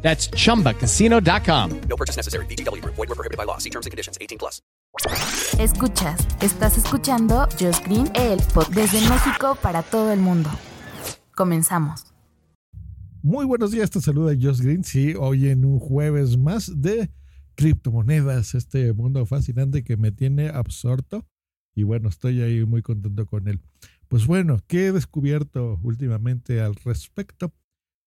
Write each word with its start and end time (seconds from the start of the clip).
That's 0.00 0.30
chumbacasino.com. 0.30 1.80
No 1.88 1.96
purchase 1.96 2.16
necessary. 2.16 2.46
BGW. 2.46 2.82
Void 2.84 2.96
were 2.96 3.14
prohibited 3.14 3.36
by 3.36 3.44
law. 3.44 3.58
See 3.58 3.70
terms 3.70 3.84
and 3.84 3.90
conditions. 3.90 4.16
18 4.18 4.38
plus. 4.38 4.62
Escuchas, 5.58 6.26
estás 6.40 6.78
escuchando 6.78 7.46
Just 7.58 7.84
Green, 7.86 8.08
el 8.14 8.40
pod 8.54 8.68
desde 8.68 9.00
México 9.08 9.56
para 9.62 9.82
todo 9.82 10.12
el 10.12 10.20
mundo. 10.20 10.50
Comenzamos. 11.36 12.04
Muy 13.22 13.44
buenos 13.44 13.72
días, 13.72 13.90
te 13.90 14.00
saluda 14.00 14.34
Josh 14.40 14.60
Green. 14.60 14.84
Sí, 14.84 15.14
hoy 15.18 15.48
en 15.48 15.64
un 15.64 15.78
jueves 15.78 16.38
más 16.38 16.80
de 16.80 17.10
criptomonedas, 17.56 18.54
este 18.54 18.92
mundo 18.92 19.26
fascinante 19.26 19.82
que 19.84 19.96
me 19.96 20.12
tiene 20.12 20.48
absorto. 20.48 21.26
Y 21.74 21.82
bueno, 21.82 22.08
estoy 22.08 22.40
ahí 22.42 22.64
muy 22.64 22.82
contento 22.82 23.26
con 23.26 23.48
él. 23.48 23.60
Pues 24.08 24.26
bueno, 24.26 24.58
¿qué 24.66 24.86
he 24.86 24.92
descubierto 24.92 25.78
últimamente 25.82 26.60
al 26.60 26.74
respecto? 26.76 27.52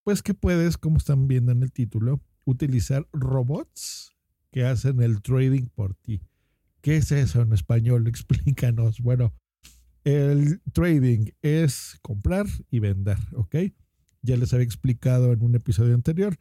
Pues 0.04 0.22
que 0.22 0.34
puedes, 0.34 0.78
como 0.78 0.98
están 0.98 1.28
viendo 1.28 1.52
en 1.52 1.62
el 1.62 1.72
título, 1.72 2.20
utilizar 2.44 3.06
robots 3.12 4.16
que 4.50 4.64
hacen 4.64 5.00
el 5.00 5.22
trading 5.22 5.68
por 5.74 5.94
ti. 5.94 6.20
¿Qué 6.80 6.96
es 6.96 7.12
eso 7.12 7.42
en 7.42 7.52
español? 7.52 8.06
Explícanos. 8.08 9.00
Bueno, 9.00 9.32
el 10.04 10.60
trading 10.72 11.30
es 11.40 11.98
comprar 12.02 12.46
y 12.70 12.80
vender, 12.80 13.18
¿ok? 13.34 13.56
Ya 14.22 14.36
les 14.36 14.52
había 14.52 14.64
explicado 14.64 15.32
en 15.32 15.42
un 15.42 15.54
episodio 15.54 15.94
anterior 15.94 16.36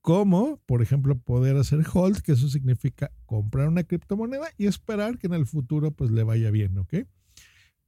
cómo, 0.00 0.60
por 0.66 0.82
ejemplo, 0.82 1.18
poder 1.18 1.56
hacer 1.56 1.84
hold, 1.92 2.22
que 2.22 2.32
eso 2.32 2.48
significa 2.48 3.12
comprar 3.26 3.68
una 3.68 3.84
criptomoneda 3.84 4.48
y 4.56 4.66
esperar 4.66 5.18
que 5.18 5.26
en 5.26 5.34
el 5.34 5.46
futuro 5.46 5.92
pues 5.92 6.10
le 6.10 6.24
vaya 6.24 6.50
bien, 6.50 6.78
¿ok? 6.78 6.94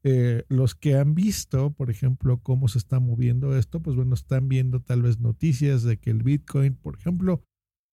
Eh, 0.06 0.44
los 0.50 0.74
que 0.74 0.96
han 0.96 1.14
visto, 1.14 1.72
por 1.72 1.90
ejemplo, 1.90 2.38
cómo 2.42 2.68
se 2.68 2.76
está 2.76 3.00
moviendo 3.00 3.56
esto, 3.56 3.80
pues 3.80 3.96
bueno, 3.96 4.14
están 4.14 4.48
viendo 4.50 4.80
tal 4.80 5.00
vez 5.00 5.18
noticias 5.18 5.82
de 5.82 5.96
que 5.96 6.10
el 6.10 6.22
Bitcoin, 6.22 6.74
por 6.74 6.98
ejemplo, 6.98 7.42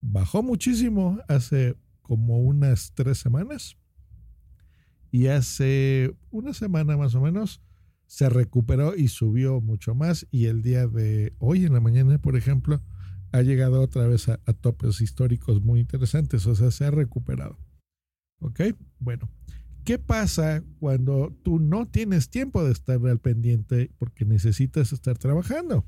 bajó 0.01 0.43
muchísimo 0.43 1.19
hace 1.29 1.77
como 2.01 2.39
unas 2.39 2.91
tres 2.95 3.17
semanas 3.17 3.77
y 5.09 5.27
hace 5.27 6.13
una 6.31 6.53
semana 6.53 6.97
más 6.97 7.15
o 7.15 7.21
menos 7.21 7.61
se 8.07 8.27
recuperó 8.27 8.93
y 8.93 9.07
subió 9.07 9.61
mucho 9.61 9.95
más 9.95 10.27
y 10.31 10.47
el 10.47 10.63
día 10.63 10.87
de 10.87 11.33
hoy 11.39 11.63
en 11.63 11.71
la 11.71 11.79
mañana, 11.79 12.17
por 12.17 12.35
ejemplo, 12.35 12.81
ha 13.31 13.41
llegado 13.41 13.79
otra 13.79 14.05
vez 14.05 14.27
a, 14.27 14.41
a 14.45 14.51
topes 14.51 14.99
históricos 14.99 15.61
muy 15.61 15.79
interesantes, 15.79 16.45
o 16.45 16.55
sea, 16.55 16.71
se 16.71 16.83
ha 16.83 16.91
recuperado. 16.91 17.57
¿Ok? 18.41 18.59
Bueno, 18.99 19.29
¿Qué 19.83 19.97
pasa 19.97 20.63
cuando 20.79 21.35
tú 21.43 21.59
no 21.59 21.87
tienes 21.87 22.29
tiempo 22.29 22.63
de 22.63 22.71
estar 22.71 23.05
al 23.07 23.19
pendiente 23.19 23.91
porque 23.97 24.25
necesitas 24.25 24.93
estar 24.93 25.17
trabajando? 25.17 25.85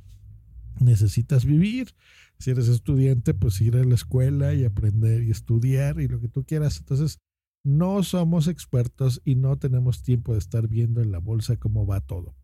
Necesitas 0.80 1.45
vivir. 1.45 1.94
Si 2.39 2.50
eres 2.50 2.67
estudiante, 2.67 3.33
pues 3.33 3.61
ir 3.61 3.75
a 3.75 3.83
la 3.83 3.94
escuela 3.94 4.53
y 4.53 4.66
aprender 4.66 5.22
y 5.23 5.30
estudiar 5.30 6.00
y 6.02 6.08
lo 6.08 6.19
que 6.19 6.27
tú 6.27 6.44
quieras. 6.44 6.80
Entonces, 6.80 7.19
no 7.63 8.03
somos 8.03 8.47
expertos 8.47 9.22
y 9.23 9.35
no 9.35 9.58
tenemos 9.58 10.02
tiempo 10.02 10.33
de 10.33 10.39
estar 10.39 10.67
viendo 10.67 11.02
en 11.02 11.11
la 11.11 11.19
bolsa 11.19 11.57
cómo 11.57 11.85
va 11.85 12.02
todo. 12.02 12.35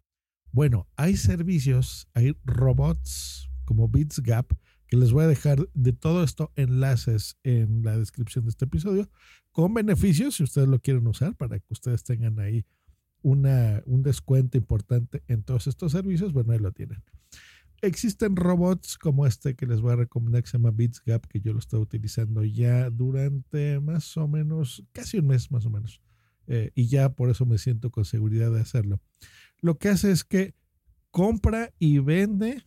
Bueno, 0.52 0.88
hay 0.96 1.18
servicios, 1.18 2.08
hay 2.14 2.38
robots 2.46 3.50
como 3.66 3.88
BitsGap, 3.88 4.52
que 4.90 4.98
les 4.98 5.12
voy 5.12 5.24
a 5.24 5.28
dejar 5.28 5.70
de 5.76 5.94
todo 5.94 6.24
esto 6.24 6.52
enlaces 6.56 7.38
en 7.44 7.84
la 7.84 7.98
descripción 7.98 8.46
de 8.46 8.50
este 8.50 8.66
episodio, 8.66 9.10
con 9.52 9.74
beneficios 9.74 10.36
si 10.36 10.44
ustedes 10.44 10.68
lo 10.68 10.80
quieren 10.80 11.06
usar 11.06 11.36
para 11.36 11.60
que 11.60 11.68
ustedes 11.70 12.04
tengan 12.04 12.40
ahí 12.40 12.66
una, 13.22 13.84
un 13.86 14.02
descuento 14.02 14.58
importante 14.58 15.24
en 15.28 15.44
todos 15.44 15.68
estos 15.68 15.92
servicios, 15.92 16.34
bueno, 16.34 16.54
ahí 16.54 16.60
lo 16.60 16.72
tienen. 16.72 17.04
Existen 17.82 18.36
robots 18.36 18.98
como 18.98 19.28
este 19.28 19.56
que 19.56 19.68
les 19.68 19.80
voy 19.80 19.94
a 19.94 19.98
recomendar 19.98 20.42
que 20.42 20.50
se 20.50 20.58
llama 20.58 20.72
BeatsGap, 20.72 21.28
que 21.28 21.40
yo 21.40 21.54
lo 21.54 21.60
estoy 21.60 21.80
utilizando 21.80 22.44
ya 22.44 22.90
durante 22.90 23.80
más 23.80 24.18
o 24.18 24.28
menos, 24.28 24.84
casi 24.92 25.20
un 25.20 25.28
mes 25.28 25.52
más 25.52 25.66
o 25.68 25.70
menos. 25.70 26.02
Eh, 26.48 26.72
y 26.74 26.88
ya 26.88 27.14
por 27.14 27.30
eso 27.30 27.46
me 27.46 27.60
siento 27.60 27.92
con 27.92 28.06
seguridad 28.06 28.52
de 28.52 28.60
hacerlo. 28.60 29.00
Lo 29.62 29.78
que 29.78 29.90
hace 29.90 30.12
es 30.12 30.24
que 30.24 30.56
compra 31.12 31.72
y 31.80 32.00
vende 32.00 32.64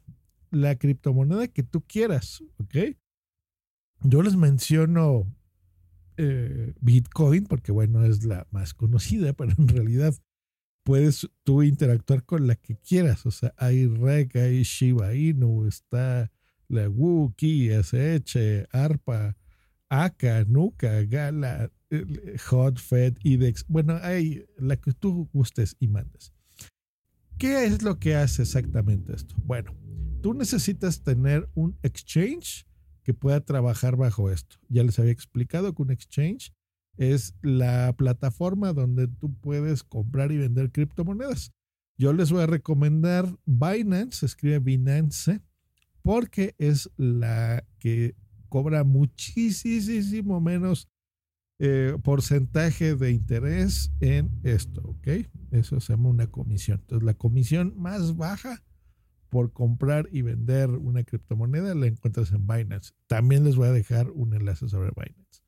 la 0.52 0.76
criptomoneda 0.76 1.48
que 1.48 1.62
tú 1.62 1.82
quieras, 1.82 2.44
¿ok? 2.58 2.96
Yo 4.04 4.22
les 4.22 4.36
menciono 4.36 5.26
eh, 6.18 6.74
Bitcoin, 6.80 7.44
porque 7.44 7.72
bueno, 7.72 8.04
es 8.04 8.24
la 8.24 8.46
más 8.50 8.74
conocida, 8.74 9.32
pero 9.36 9.52
en 9.58 9.66
realidad 9.66 10.14
puedes 10.84 11.28
tú 11.42 11.62
interactuar 11.62 12.24
con 12.24 12.46
la 12.46 12.54
que 12.56 12.76
quieras. 12.76 13.26
O 13.26 13.30
sea, 13.30 13.54
hay 13.56 13.86
REC, 13.86 14.36
hay 14.36 14.62
Shiba 14.62 15.14
Inu, 15.14 15.66
está 15.66 16.30
la 16.68 16.88
Wu, 16.88 17.32
Ki, 17.36 17.70
SH, 17.70 18.68
ARPA, 18.72 19.36
AKA, 19.88 20.44
NUCA, 20.44 21.02
Gala, 21.04 21.70
Hot, 22.48 22.78
Fed, 22.78 23.16
IDEX. 23.22 23.64
Bueno, 23.68 23.98
hay 24.02 24.44
la 24.58 24.76
que 24.76 24.92
tú 24.92 25.28
gustes 25.32 25.76
y 25.78 25.88
mandes. 25.88 26.32
¿Qué 27.42 27.64
es 27.64 27.82
lo 27.82 27.98
que 27.98 28.14
hace 28.14 28.42
exactamente 28.42 29.12
esto? 29.12 29.34
Bueno, 29.44 29.74
tú 30.22 30.32
necesitas 30.32 31.02
tener 31.02 31.50
un 31.56 31.76
exchange 31.82 32.68
que 33.02 33.14
pueda 33.14 33.40
trabajar 33.40 33.96
bajo 33.96 34.30
esto. 34.30 34.58
Ya 34.68 34.84
les 34.84 34.96
había 35.00 35.10
explicado 35.10 35.74
que 35.74 35.82
un 35.82 35.90
exchange 35.90 36.54
es 36.98 37.34
la 37.42 37.96
plataforma 37.98 38.72
donde 38.72 39.08
tú 39.08 39.34
puedes 39.40 39.82
comprar 39.82 40.30
y 40.30 40.38
vender 40.38 40.70
criptomonedas. 40.70 41.52
Yo 41.98 42.12
les 42.12 42.30
voy 42.30 42.44
a 42.44 42.46
recomendar 42.46 43.36
Binance, 43.44 44.20
se 44.20 44.26
escribe 44.26 44.60
Binance, 44.60 45.40
porque 46.02 46.54
es 46.58 46.92
la 46.96 47.64
que 47.80 48.14
cobra 48.50 48.84
muchísimo 48.84 50.40
menos 50.40 50.88
eh, 51.64 51.96
porcentaje 52.02 52.96
de 52.96 53.12
interés 53.12 53.92
en 54.00 54.40
esto, 54.42 54.82
¿ok? 54.82 55.28
Eso 55.52 55.78
se 55.78 55.92
llama 55.92 56.08
una 56.08 56.26
comisión. 56.26 56.80
Entonces, 56.80 57.06
la 57.06 57.14
comisión 57.14 57.74
más 57.76 58.16
baja 58.16 58.64
por 59.28 59.52
comprar 59.52 60.08
y 60.10 60.22
vender 60.22 60.70
una 60.70 61.04
criptomoneda 61.04 61.76
la 61.76 61.86
encuentras 61.86 62.32
en 62.32 62.48
Binance. 62.48 62.94
También 63.06 63.44
les 63.44 63.54
voy 63.54 63.68
a 63.68 63.72
dejar 63.72 64.10
un 64.10 64.34
enlace 64.34 64.68
sobre 64.68 64.90
Binance. 64.90 65.44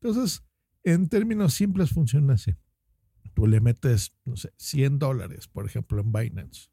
Entonces, 0.00 0.42
en 0.84 1.10
términos 1.10 1.52
simples 1.52 1.90
funciona 1.90 2.32
así. 2.32 2.56
Tú 3.34 3.46
le 3.46 3.60
metes, 3.60 4.16
no 4.24 4.36
sé, 4.36 4.54
100 4.56 4.98
dólares, 4.98 5.48
por 5.48 5.66
ejemplo, 5.66 6.00
en 6.00 6.12
Binance. 6.12 6.70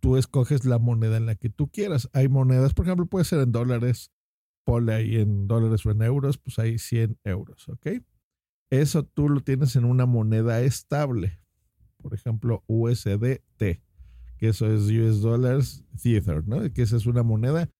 Tú 0.00 0.18
escoges 0.18 0.66
la 0.66 0.78
moneda 0.78 1.16
en 1.16 1.24
la 1.24 1.36
que 1.36 1.48
tú 1.48 1.70
quieras. 1.70 2.10
Hay 2.12 2.28
monedas, 2.28 2.74
por 2.74 2.84
ejemplo, 2.84 3.06
puede 3.06 3.24
ser 3.24 3.40
en 3.40 3.50
dólares, 3.50 4.12
ponle 4.68 4.92
ahí 4.92 5.16
en 5.16 5.48
dólares 5.48 5.86
o 5.86 5.90
en 5.90 6.02
euros, 6.02 6.36
pues 6.36 6.58
hay 6.58 6.78
100 6.78 7.18
euros, 7.24 7.66
¿ok? 7.70 7.86
Eso 8.68 9.02
tú 9.02 9.30
lo 9.30 9.40
tienes 9.40 9.76
en 9.76 9.86
una 9.86 10.04
moneda 10.04 10.60
estable, 10.60 11.40
por 11.96 12.12
ejemplo, 12.12 12.64
USDT 12.66 13.80
que 14.38 14.48
eso 14.48 14.72
es 14.72 14.82
US 14.82 15.20
Dollars 15.20 15.84
Theater, 16.00 16.46
¿no? 16.46 16.72
Que 16.72 16.82
esa 16.82 16.96
es 16.96 17.06
una 17.06 17.22
moneda 17.22 17.70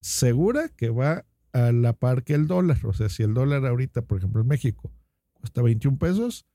segura 0.00 0.68
que 0.68 0.90
va 0.90 1.24
a 1.52 1.72
la 1.72 1.94
par 1.94 2.24
que 2.24 2.34
el 2.34 2.46
dólar. 2.46 2.84
O 2.84 2.92
sea, 2.92 3.08
si 3.08 3.22
el 3.22 3.32
dólar 3.32 3.64
ahorita, 3.64 4.02
por 4.02 4.18
ejemplo, 4.18 4.42
en 4.42 4.48
México 4.48 4.92
cuesta 5.32 5.62
21 5.62 5.98
pesos, 5.98 6.46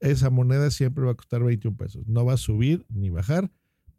esa 0.00 0.28
moneda 0.28 0.70
siempre 0.70 1.04
va 1.04 1.12
a 1.12 1.16
costar 1.16 1.44
21 1.44 1.76
pesos. 1.76 2.06
No 2.08 2.24
va 2.24 2.34
a 2.34 2.38
subir 2.38 2.84
ni 2.88 3.10
bajar, 3.10 3.50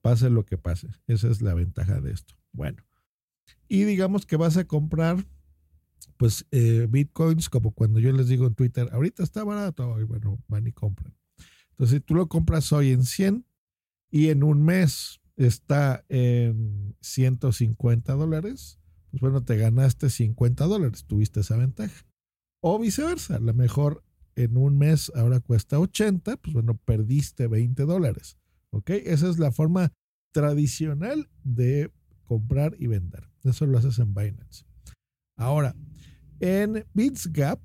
pase 0.01 0.29
lo 0.29 0.45
que 0.45 0.57
pase. 0.57 0.89
Esa 1.07 1.29
es 1.29 1.41
la 1.41 1.53
ventaja 1.53 2.01
de 2.01 2.11
esto. 2.11 2.35
Bueno, 2.51 2.83
y 3.69 3.85
digamos 3.85 4.25
que 4.25 4.35
vas 4.35 4.57
a 4.57 4.65
comprar, 4.65 5.25
pues, 6.17 6.45
eh, 6.51 6.87
bitcoins, 6.89 7.49
como 7.49 7.71
cuando 7.71 7.99
yo 7.99 8.11
les 8.11 8.27
digo 8.27 8.47
en 8.47 8.55
Twitter, 8.55 8.89
ahorita 8.91 9.23
está 9.23 9.43
barato, 9.43 9.99
y 9.99 10.03
bueno, 10.03 10.39
van 10.47 10.67
y 10.67 10.71
compran. 10.71 11.15
Entonces, 11.71 11.97
si 11.97 11.99
tú 12.01 12.15
lo 12.15 12.27
compras 12.27 12.71
hoy 12.73 12.91
en 12.91 13.03
100, 13.03 13.45
y 14.09 14.29
en 14.29 14.43
un 14.43 14.63
mes 14.63 15.19
está 15.35 16.05
en 16.09 16.95
150 17.01 18.13
dólares, 18.13 18.79
pues 19.11 19.21
bueno, 19.21 19.43
te 19.43 19.57
ganaste 19.57 20.09
50 20.09 20.65
dólares, 20.65 21.05
tuviste 21.05 21.41
esa 21.41 21.57
ventaja. 21.57 22.05
O 22.59 22.79
viceversa, 22.79 23.35
a 23.35 23.39
lo 23.39 23.53
mejor 23.53 24.03
en 24.35 24.57
un 24.57 24.77
mes 24.77 25.11
ahora 25.15 25.39
cuesta 25.39 25.79
80, 25.79 26.37
pues 26.37 26.53
bueno, 26.53 26.77
perdiste 26.77 27.47
20 27.47 27.83
dólares. 27.83 28.37
¿Ok? 28.69 28.89
Esa 28.89 29.29
es 29.29 29.39
la 29.39 29.51
forma 29.51 29.93
tradicional 30.31 31.29
de 31.43 31.91
comprar 32.25 32.75
y 32.79 32.87
vender. 32.87 33.29
Eso 33.43 33.65
lo 33.65 33.77
haces 33.77 33.99
en 33.99 34.13
Binance. 34.13 34.65
Ahora, 35.37 35.75
en 36.39 36.85
BitsGap, 36.93 37.59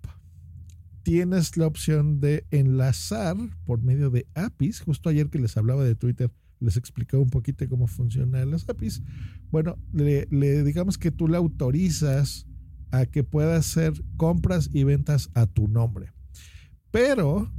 tienes 1.02 1.56
la 1.56 1.66
opción 1.66 2.20
de 2.20 2.46
enlazar 2.50 3.36
por 3.64 3.82
medio 3.82 4.10
de 4.10 4.26
APIs. 4.34 4.80
Justo 4.80 5.08
ayer 5.08 5.28
que 5.28 5.38
les 5.38 5.56
hablaba 5.56 5.82
de 5.82 5.94
Twitter, 5.94 6.30
les 6.60 6.76
explicaba 6.76 7.22
un 7.22 7.30
poquito 7.30 7.68
cómo 7.68 7.86
funcionan 7.86 8.50
las 8.50 8.68
APIs. 8.68 9.02
Bueno, 9.50 9.78
le, 9.92 10.28
le 10.30 10.62
digamos 10.62 10.98
que 10.98 11.10
tú 11.10 11.26
le 11.28 11.36
autorizas 11.36 12.46
a 12.90 13.06
que 13.06 13.24
pueda 13.24 13.56
hacer 13.56 13.94
compras 14.16 14.68
y 14.72 14.84
ventas 14.84 15.30
a 15.34 15.46
tu 15.46 15.66
nombre. 15.66 16.12
Pero 16.90 17.50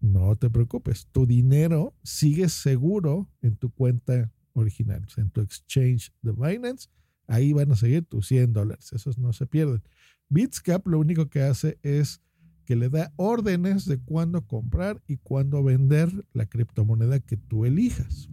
no 0.00 0.34
te 0.36 0.48
preocupes, 0.48 1.08
tu 1.12 1.26
dinero 1.26 1.94
sigue 2.02 2.48
seguro 2.48 3.28
en 3.42 3.56
tu 3.56 3.70
cuenta 3.70 4.32
original, 4.54 5.06
en 5.16 5.30
tu 5.30 5.40
exchange 5.40 6.12
de 6.22 6.32
Binance. 6.32 6.88
Ahí 7.28 7.52
van 7.52 7.70
a 7.70 7.76
seguir 7.76 8.04
tus 8.06 8.26
100 8.26 8.54
dólares, 8.54 8.92
esos 8.92 9.18
no 9.18 9.32
se 9.32 9.46
pierden. 9.46 9.82
Bitscap 10.30 10.86
lo 10.86 10.98
único 10.98 11.28
que 11.28 11.42
hace 11.42 11.78
es 11.82 12.22
que 12.64 12.74
le 12.74 12.88
da 12.88 13.12
órdenes 13.16 13.84
de 13.84 13.98
cuándo 13.98 14.46
comprar 14.46 15.02
y 15.06 15.18
cuándo 15.18 15.62
vender 15.62 16.26
la 16.32 16.46
criptomoneda 16.46 17.20
que 17.20 17.36
tú 17.36 17.64
elijas. 17.64 18.28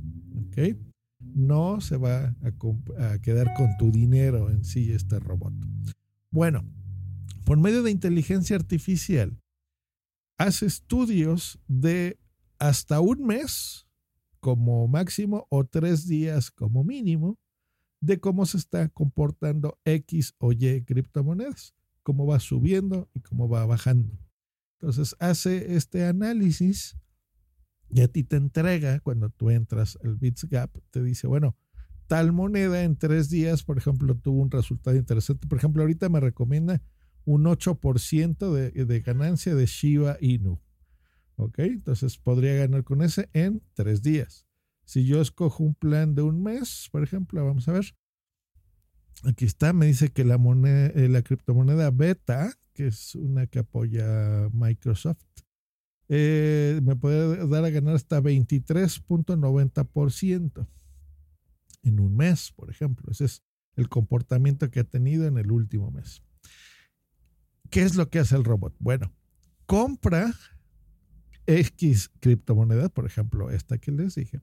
¿Ok? 0.47 0.77
No 1.19 1.81
se 1.81 1.97
va 1.97 2.35
a, 2.41 3.13
a 3.13 3.19
quedar 3.19 3.53
con 3.53 3.69
tu 3.77 3.91
dinero 3.91 4.49
en 4.49 4.63
sí 4.63 4.91
este 4.91 5.19
robot. 5.19 5.53
Bueno, 6.31 6.65
por 7.45 7.57
medio 7.57 7.83
de 7.83 7.91
inteligencia 7.91 8.55
artificial, 8.55 9.37
hace 10.37 10.65
estudios 10.65 11.59
de 11.67 12.17
hasta 12.59 12.99
un 13.01 13.25
mes 13.25 13.87
como 14.39 14.87
máximo 14.87 15.47
o 15.49 15.65
tres 15.65 16.07
días 16.07 16.51
como 16.51 16.83
mínimo 16.83 17.37
de 18.01 18.19
cómo 18.19 18.45
se 18.45 18.57
está 18.57 18.89
comportando 18.89 19.79
X 19.85 20.35
o 20.37 20.51
Y 20.51 20.83
criptomonedas, 20.83 21.73
cómo 22.03 22.25
va 22.25 22.39
subiendo 22.39 23.09
y 23.13 23.21
cómo 23.21 23.49
va 23.49 23.65
bajando. 23.65 24.17
Entonces 24.79 25.15
hace 25.19 25.75
este 25.75 26.05
análisis 26.05 26.97
y 27.89 28.01
a 28.01 28.07
ti 28.07 28.23
te 28.23 28.35
entrega 28.35 28.99
cuando 28.99 29.29
tú 29.29 29.49
entras 29.49 29.97
al 30.03 30.15
BitsGap, 30.15 30.75
te 30.91 31.03
dice, 31.03 31.27
bueno, 31.27 31.55
tal 32.07 32.33
moneda 32.33 32.83
en 32.83 32.97
tres 32.97 33.29
días, 33.29 33.63
por 33.63 33.77
ejemplo, 33.77 34.15
tuvo 34.15 34.41
un 34.41 34.51
resultado 34.51 34.95
interesante. 34.95 35.47
Por 35.47 35.57
ejemplo, 35.57 35.81
ahorita 35.83 36.09
me 36.09 36.19
recomienda 36.19 36.81
un 37.25 37.45
8% 37.45 38.53
de, 38.53 38.85
de 38.85 38.99
ganancia 39.01 39.55
de 39.55 39.65
Shiba 39.65 40.17
Inu. 40.19 40.61
¿Ok? 41.37 41.59
Entonces 41.59 42.17
podría 42.17 42.55
ganar 42.55 42.83
con 42.83 43.01
ese 43.01 43.29
en 43.33 43.61
tres 43.73 44.01
días. 44.01 44.44
Si 44.85 45.05
yo 45.05 45.21
escojo 45.21 45.63
un 45.63 45.75
plan 45.75 46.15
de 46.15 46.21
un 46.21 46.41
mes, 46.41 46.87
por 46.91 47.03
ejemplo, 47.03 47.43
vamos 47.43 47.67
a 47.67 47.73
ver. 47.73 47.95
Aquí 49.23 49.45
está, 49.45 49.73
me 49.73 49.87
dice 49.87 50.09
que 50.09 50.23
la 50.23 50.37
moneda, 50.37 50.87
eh, 50.87 51.09
la 51.09 51.21
criptomoneda 51.21 51.89
Beta, 51.89 52.53
que 52.73 52.87
es 52.87 53.15
una 53.15 53.47
que 53.47 53.59
apoya 53.59 54.49
Microsoft, 54.51 55.23
eh, 56.07 56.79
me 56.83 56.95
puede 56.95 57.47
dar 57.47 57.65
a 57.65 57.71
ganar 57.71 57.95
hasta 57.95 58.21
23.90% 58.21 60.67
en 61.83 61.99
un 61.99 62.15
mes, 62.15 62.51
por 62.51 62.69
ejemplo. 62.69 63.11
Ese 63.11 63.25
es 63.25 63.41
el 63.75 63.89
comportamiento 63.89 64.69
que 64.69 64.81
ha 64.81 64.83
tenido 64.83 65.25
en 65.25 65.37
el 65.37 65.51
último 65.51 65.89
mes. 65.91 66.21
¿Qué 67.71 67.81
es 67.81 67.95
lo 67.95 68.09
que 68.09 68.19
hace 68.19 68.35
el 68.35 68.43
robot? 68.43 68.75
Bueno, 68.79 69.11
compra 69.65 70.31
X 71.47 72.11
criptomonedas, 72.19 72.91
por 72.91 73.07
ejemplo, 73.07 73.49
esta 73.49 73.79
que 73.79 73.91
les 73.91 74.13
dije. 74.15 74.41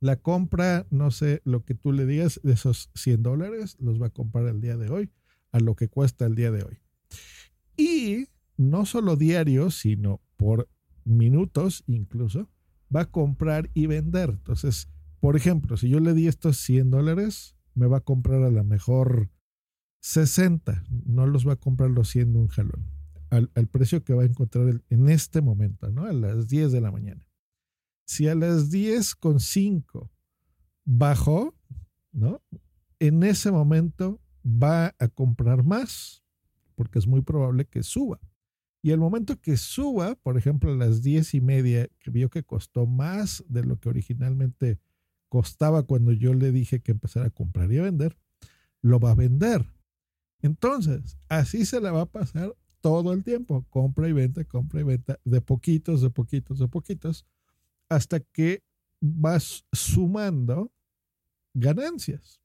La 0.00 0.16
compra, 0.16 0.86
no 0.90 1.10
sé, 1.10 1.42
lo 1.44 1.64
que 1.64 1.74
tú 1.74 1.92
le 1.92 2.06
digas 2.06 2.40
de 2.42 2.54
esos 2.54 2.90
100 2.94 3.22
dólares, 3.22 3.76
los 3.80 4.00
va 4.00 4.06
a 4.06 4.10
comprar 4.10 4.46
el 4.46 4.60
día 4.60 4.76
de 4.76 4.88
hoy 4.88 5.10
a 5.52 5.60
lo 5.60 5.76
que 5.76 5.88
cuesta 5.88 6.26
el 6.26 6.34
día 6.34 6.50
de 6.50 6.64
hoy. 6.64 6.78
Y 7.76 8.28
no 8.56 8.86
solo 8.86 9.16
diario, 9.16 9.70
sino 9.70 10.20
por 10.36 10.68
minutos 11.04 11.84
incluso, 11.86 12.48
va 12.94 13.02
a 13.02 13.10
comprar 13.10 13.70
y 13.74 13.86
vender. 13.86 14.30
Entonces, 14.30 14.88
por 15.20 15.36
ejemplo, 15.36 15.76
si 15.76 15.88
yo 15.88 16.00
le 16.00 16.14
di 16.14 16.26
estos 16.26 16.56
100 16.58 16.90
dólares, 16.90 17.54
me 17.74 17.86
va 17.86 17.98
a 17.98 18.02
comprar 18.02 18.42
a 18.42 18.50
lo 18.50 18.64
mejor 18.64 19.30
60. 20.00 20.84
No 21.06 21.26
los 21.26 21.46
va 21.46 21.54
a 21.54 21.56
comprar 21.56 21.90
los 21.90 22.08
100 22.08 22.32
de 22.32 22.38
un 22.38 22.48
jalón. 22.48 22.86
Al, 23.30 23.48
precio 23.68 24.02
que 24.02 24.12
va 24.12 24.22
a 24.22 24.26
encontrar 24.26 24.82
en 24.88 25.08
este 25.08 25.40
momento, 25.40 25.90
¿no? 25.92 26.04
A 26.04 26.12
las 26.12 26.48
10 26.48 26.72
de 26.72 26.80
la 26.80 26.90
mañana. 26.90 27.24
Si 28.10 28.26
a 28.26 28.34
las 28.34 28.72
10 28.72 29.14
con 29.14 29.38
5 29.38 30.10
bajó, 30.84 31.54
¿no? 32.10 32.42
En 32.98 33.22
ese 33.22 33.52
momento 33.52 34.20
va 34.44 34.96
a 34.98 35.06
comprar 35.06 35.62
más, 35.62 36.24
porque 36.74 36.98
es 36.98 37.06
muy 37.06 37.20
probable 37.20 37.66
que 37.66 37.84
suba. 37.84 38.18
Y 38.82 38.90
el 38.90 38.98
momento 38.98 39.40
que 39.40 39.56
suba, 39.56 40.16
por 40.16 40.36
ejemplo, 40.36 40.72
a 40.72 40.76
las 40.76 41.04
10 41.04 41.34
y 41.34 41.40
media, 41.40 41.88
que 42.00 42.10
vio 42.10 42.30
que 42.30 42.42
costó 42.42 42.84
más 42.84 43.44
de 43.46 43.62
lo 43.62 43.78
que 43.78 43.88
originalmente 43.88 44.80
costaba 45.28 45.84
cuando 45.84 46.10
yo 46.10 46.34
le 46.34 46.50
dije 46.50 46.80
que 46.80 46.90
empezara 46.90 47.26
a 47.26 47.30
comprar 47.30 47.70
y 47.70 47.78
a 47.78 47.82
vender, 47.82 48.18
lo 48.82 48.98
va 48.98 49.12
a 49.12 49.14
vender. 49.14 49.64
Entonces, 50.42 51.16
así 51.28 51.64
se 51.64 51.80
la 51.80 51.92
va 51.92 52.00
a 52.00 52.10
pasar 52.10 52.56
todo 52.80 53.12
el 53.12 53.22
tiempo, 53.22 53.64
compra 53.70 54.08
y 54.08 54.12
venta, 54.12 54.44
compra 54.44 54.80
y 54.80 54.82
venta, 54.82 55.20
de 55.24 55.40
poquitos, 55.40 56.02
de 56.02 56.10
poquitos, 56.10 56.58
de 56.58 56.66
poquitos, 56.66 57.24
hasta 57.90 58.20
que 58.20 58.62
vas 59.02 59.66
sumando 59.72 60.72
ganancias. 61.52 62.40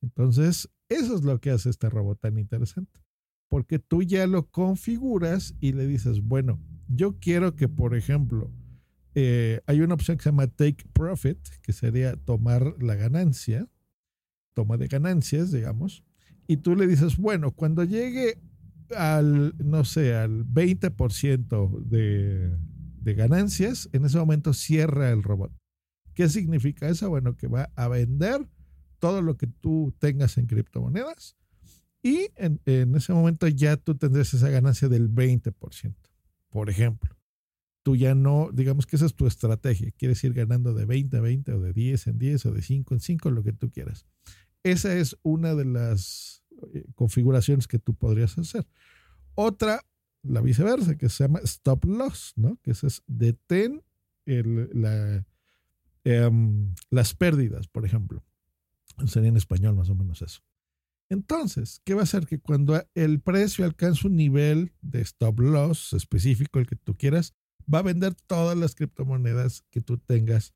Entonces, 0.00 0.68
eso 0.88 1.14
es 1.14 1.22
lo 1.22 1.40
que 1.40 1.50
hace 1.50 1.70
este 1.70 1.88
robot 1.88 2.18
tan 2.20 2.38
interesante, 2.38 3.00
porque 3.48 3.78
tú 3.78 4.02
ya 4.02 4.26
lo 4.26 4.48
configuras 4.50 5.54
y 5.60 5.72
le 5.72 5.86
dices, 5.86 6.20
bueno, 6.22 6.60
yo 6.88 7.18
quiero 7.20 7.54
que, 7.54 7.68
por 7.68 7.94
ejemplo, 7.94 8.50
eh, 9.14 9.60
hay 9.66 9.80
una 9.80 9.94
opción 9.94 10.16
que 10.16 10.24
se 10.24 10.30
llama 10.30 10.48
Take 10.48 10.84
Profit, 10.92 11.38
que 11.62 11.72
sería 11.72 12.16
tomar 12.16 12.82
la 12.82 12.94
ganancia, 12.94 13.68
toma 14.54 14.78
de 14.78 14.88
ganancias, 14.88 15.52
digamos, 15.52 16.02
y 16.46 16.58
tú 16.58 16.74
le 16.74 16.86
dices, 16.86 17.16
bueno, 17.18 17.52
cuando 17.52 17.84
llegue 17.84 18.38
al, 18.96 19.54
no 19.58 19.84
sé, 19.84 20.14
al 20.14 20.44
20% 20.44 21.80
de, 21.84 22.56
de 23.02 23.14
ganancias, 23.14 23.88
en 23.92 24.04
ese 24.04 24.18
momento 24.18 24.52
cierra 24.52 25.10
el 25.10 25.22
robot. 25.22 25.52
¿Qué 26.14 26.28
significa 26.28 26.88
eso? 26.88 27.08
Bueno, 27.08 27.36
que 27.36 27.48
va 27.48 27.70
a 27.74 27.88
vender 27.88 28.46
todo 28.98 29.22
lo 29.22 29.36
que 29.36 29.46
tú 29.46 29.94
tengas 29.98 30.38
en 30.38 30.46
criptomonedas 30.46 31.36
y 32.02 32.28
en, 32.36 32.60
ese 32.66 33.12
momento 33.12 33.48
ya 33.48 33.76
tú 33.76 33.96
tendrás 33.96 34.34
esa 34.34 34.48
ganancia 34.48 34.88
del 34.88 35.10
20%, 35.10 35.94
por 36.50 36.70
ejemplo 36.70 37.16
tú 37.82 37.96
ya 37.96 38.14
no, 38.14 38.50
digamos 38.52 38.86
que 38.86 38.96
esa 38.96 39.06
es 39.06 39.14
tu 39.14 39.26
estrategia, 39.26 39.90
quieres 39.92 40.22
ir 40.24 40.32
ganando 40.34 40.72
de 40.74 40.84
20 40.84 41.16
a 41.16 41.20
20 41.20 41.52
o 41.52 41.60
de 41.60 41.72
10 41.72 42.06
en 42.08 42.18
10 42.18 42.46
o 42.46 42.52
de 42.52 42.62
5 42.62 42.94
en 42.94 43.00
5, 43.00 43.30
lo 43.30 43.42
que 43.42 43.52
tú 43.52 43.70
quieras. 43.70 44.06
Esa 44.62 44.94
es 44.94 45.16
una 45.22 45.54
de 45.54 45.64
las 45.64 46.44
eh, 46.72 46.84
configuraciones 46.94 47.66
que 47.66 47.78
tú 47.78 47.94
podrías 47.94 48.38
hacer. 48.38 48.66
Otra, 49.34 49.84
la 50.22 50.40
viceversa, 50.40 50.96
que 50.96 51.08
se 51.08 51.24
llama 51.24 51.40
stop 51.44 51.84
loss, 51.84 52.32
¿no? 52.36 52.58
Que 52.62 52.72
es 52.72 53.02
detén 53.06 53.82
la, 54.24 55.24
em, 56.04 56.74
las 56.90 57.14
pérdidas, 57.14 57.68
por 57.68 57.84
ejemplo. 57.84 58.22
Sería 59.06 59.30
en 59.30 59.36
español 59.36 59.74
más 59.74 59.90
o 59.90 59.94
menos 59.94 60.22
eso. 60.22 60.42
Entonces, 61.08 61.80
¿qué 61.84 61.94
va 61.94 62.00
a 62.00 62.04
hacer? 62.04 62.26
Que 62.26 62.38
cuando 62.38 62.82
el 62.94 63.20
precio 63.20 63.64
alcance 63.64 64.06
un 64.06 64.16
nivel 64.16 64.72
de 64.80 65.02
stop 65.02 65.40
loss 65.40 65.92
específico, 65.92 66.58
el 66.58 66.66
que 66.66 66.76
tú 66.76 66.96
quieras, 66.96 67.34
va 67.72 67.80
a 67.80 67.82
vender 67.82 68.14
todas 68.14 68.56
las 68.56 68.74
criptomonedas 68.74 69.62
que 69.70 69.80
tú 69.80 69.98
tengas 69.98 70.54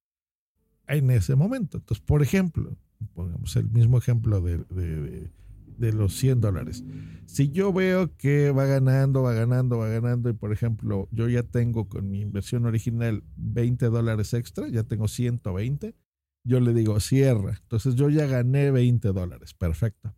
en 0.89 1.11
ese 1.11 1.35
momento. 1.35 1.79
Entonces, 1.79 2.03
por 2.05 2.23
ejemplo, 2.23 2.77
pongamos 3.13 3.55
el 3.57 3.69
mismo 3.69 3.99
ejemplo 3.99 4.41
de, 4.41 5.31
los 5.79 6.15
100 6.17 6.41
dólares. 6.41 6.85
Si 7.27 7.51
yo 7.51 7.73
veo 7.73 8.17
que 8.17 8.51
va 8.51 8.67
ganando, 8.67 9.23
va 9.23 9.33
ganando, 9.33 9.79
va 9.79 9.89
ganando, 9.89 10.31
y 10.31 10.33
por 10.33 10.53
ejemplo, 10.53 11.09
yo 11.11 11.29
ya 11.29 11.43
tengo 11.43 11.89
con 11.89 12.11
mi 12.11 12.21
inversión 12.21 12.67
original 12.67 13.23
20 13.37 13.87
dólares 13.87 14.33
extra, 14.35 14.69
ya 14.69 14.85
tengo 14.85 15.09
120, 15.09 15.95
yo 16.45 16.61
le 16.61 16.73
digo 16.73 17.01
cierra. 17.01 17.59
Entonces 17.63 17.95
yo 17.97 18.09
ya 18.09 18.27
gané 18.27 18.71
20 18.71 19.09
dólares, 19.13 19.55
perfecto. 19.55 20.15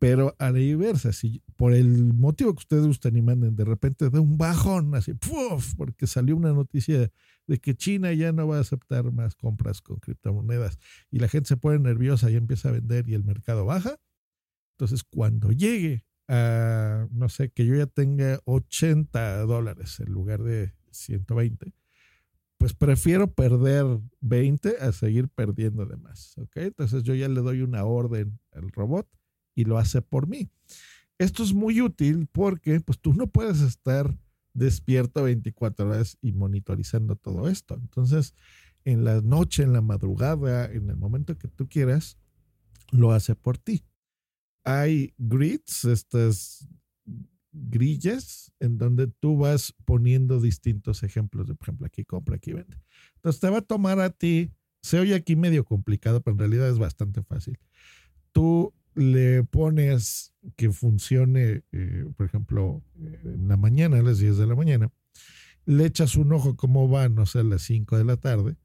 Pero 0.00 0.34
a 0.38 0.50
la 0.50 0.60
inversa, 0.60 1.12
si 1.12 1.42
por 1.56 1.74
el 1.74 2.14
motivo 2.14 2.54
que 2.54 2.60
ustedes 2.60 2.86
gustan 2.86 3.16
y 3.16 3.22
manden, 3.22 3.54
de 3.54 3.66
repente 3.66 4.08
de 4.08 4.18
un 4.18 4.38
bajón, 4.38 4.94
así, 4.94 5.12
¡puf! 5.12 5.74
porque 5.76 6.06
salió 6.06 6.34
una 6.36 6.54
noticia 6.54 7.12
de 7.46 7.58
que 7.58 7.74
China 7.74 8.10
ya 8.14 8.32
no 8.32 8.48
va 8.48 8.56
a 8.56 8.60
aceptar 8.60 9.12
más 9.12 9.34
compras 9.34 9.82
con 9.82 9.98
criptomonedas 9.98 10.78
y 11.10 11.18
la 11.18 11.28
gente 11.28 11.48
se 11.48 11.58
pone 11.58 11.78
nerviosa 11.80 12.30
y 12.30 12.36
empieza 12.36 12.70
a 12.70 12.72
vender 12.72 13.10
y 13.10 13.14
el 13.14 13.24
mercado 13.24 13.66
baja. 13.66 13.96
Entonces, 14.80 15.04
cuando 15.04 15.52
llegue 15.52 16.06
a, 16.26 17.06
no 17.10 17.28
sé, 17.28 17.50
que 17.50 17.66
yo 17.66 17.74
ya 17.74 17.84
tenga 17.84 18.40
80 18.46 19.42
dólares 19.42 20.00
en 20.00 20.10
lugar 20.10 20.42
de 20.42 20.72
120, 20.90 21.74
pues 22.56 22.72
prefiero 22.72 23.30
perder 23.30 23.84
20 24.22 24.78
a 24.80 24.92
seguir 24.92 25.28
perdiendo 25.28 25.84
de 25.84 25.98
más. 25.98 26.34
Entonces 26.54 27.02
yo 27.02 27.14
ya 27.14 27.28
le 27.28 27.42
doy 27.42 27.60
una 27.60 27.84
orden 27.84 28.40
al 28.52 28.72
robot 28.72 29.06
y 29.54 29.64
lo 29.64 29.76
hace 29.76 30.00
por 30.00 30.28
mí. 30.28 30.48
Esto 31.18 31.42
es 31.42 31.52
muy 31.52 31.82
útil 31.82 32.26
porque 32.32 32.80
pues 32.80 32.98
tú 32.98 33.12
no 33.12 33.26
puedes 33.26 33.60
estar 33.60 34.16
despierto 34.54 35.24
24 35.24 35.90
horas 35.90 36.16
y 36.22 36.32
monitorizando 36.32 37.16
todo 37.16 37.50
esto. 37.50 37.74
Entonces, 37.74 38.34
en 38.86 39.04
la 39.04 39.20
noche, 39.20 39.62
en 39.62 39.74
la 39.74 39.82
madrugada, 39.82 40.72
en 40.72 40.88
el 40.88 40.96
momento 40.96 41.36
que 41.36 41.48
tú 41.48 41.68
quieras, 41.68 42.16
lo 42.90 43.12
hace 43.12 43.34
por 43.34 43.58
ti. 43.58 43.84
Hay 44.64 45.14
grids, 45.18 45.84
estas 45.84 46.68
grillas, 47.52 48.52
en 48.60 48.78
donde 48.78 49.08
tú 49.08 49.38
vas 49.38 49.74
poniendo 49.84 50.40
distintos 50.40 51.02
ejemplos 51.02 51.48
de, 51.48 51.54
por 51.54 51.66
ejemplo, 51.66 51.86
aquí 51.86 52.04
compra, 52.04 52.36
aquí 52.36 52.52
vende. 52.52 52.76
Entonces 53.16 53.40
te 53.40 53.50
va 53.50 53.58
a 53.58 53.62
tomar 53.62 54.00
a 54.00 54.10
ti, 54.10 54.52
se 54.82 54.98
oye 54.98 55.14
aquí 55.14 55.36
medio 55.36 55.64
complicado, 55.64 56.22
pero 56.22 56.34
en 56.34 56.38
realidad 56.38 56.68
es 56.68 56.78
bastante 56.78 57.22
fácil. 57.22 57.58
Tú 58.32 58.72
le 58.94 59.44
pones 59.44 60.34
que 60.56 60.70
funcione, 60.70 61.62
eh, 61.72 62.04
por 62.16 62.26
ejemplo, 62.26 62.82
en 62.96 63.48
la 63.48 63.56
mañana, 63.56 63.98
a 63.98 64.02
las 64.02 64.18
10 64.18 64.36
de 64.38 64.46
la 64.46 64.54
mañana, 64.54 64.92
le 65.66 65.86
echas 65.86 66.16
un 66.16 66.32
ojo 66.32 66.56
cómo 66.56 66.88
va, 66.88 67.08
no 67.08 67.26
sé, 67.26 67.40
a 67.40 67.44
las 67.44 67.62
5 67.62 67.98
de 67.98 68.04
la 68.04 68.16
tarde, 68.16 68.56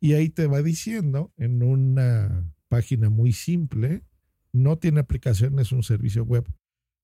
y 0.00 0.12
ahí 0.12 0.28
te 0.28 0.46
va 0.46 0.62
diciendo 0.62 1.32
en 1.36 1.62
una 1.62 2.52
página 2.68 3.10
muy 3.10 3.32
simple, 3.32 4.02
no 4.52 4.78
tiene 4.78 5.00
aplicación, 5.00 5.58
es 5.58 5.72
un 5.72 5.82
servicio 5.82 6.24
web, 6.24 6.46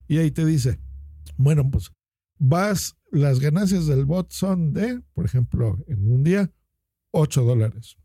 y 0.07 0.19
ahí 0.19 0.31
te 0.31 0.45
dice, 0.45 0.81
bueno, 1.37 1.71
pues 1.71 1.91
vas, 2.39 2.97
las 3.11 3.41
ganancias 3.41 3.87
del 3.87 4.07
bot 4.07 4.31
son 4.31 4.73
de, 4.73 5.03
por 5.13 5.25
ejemplo, 5.25 5.79
en 5.87 6.11
un 6.11 6.25
día, 6.25 6.51
8 7.11 7.45
dólares. 7.45 7.97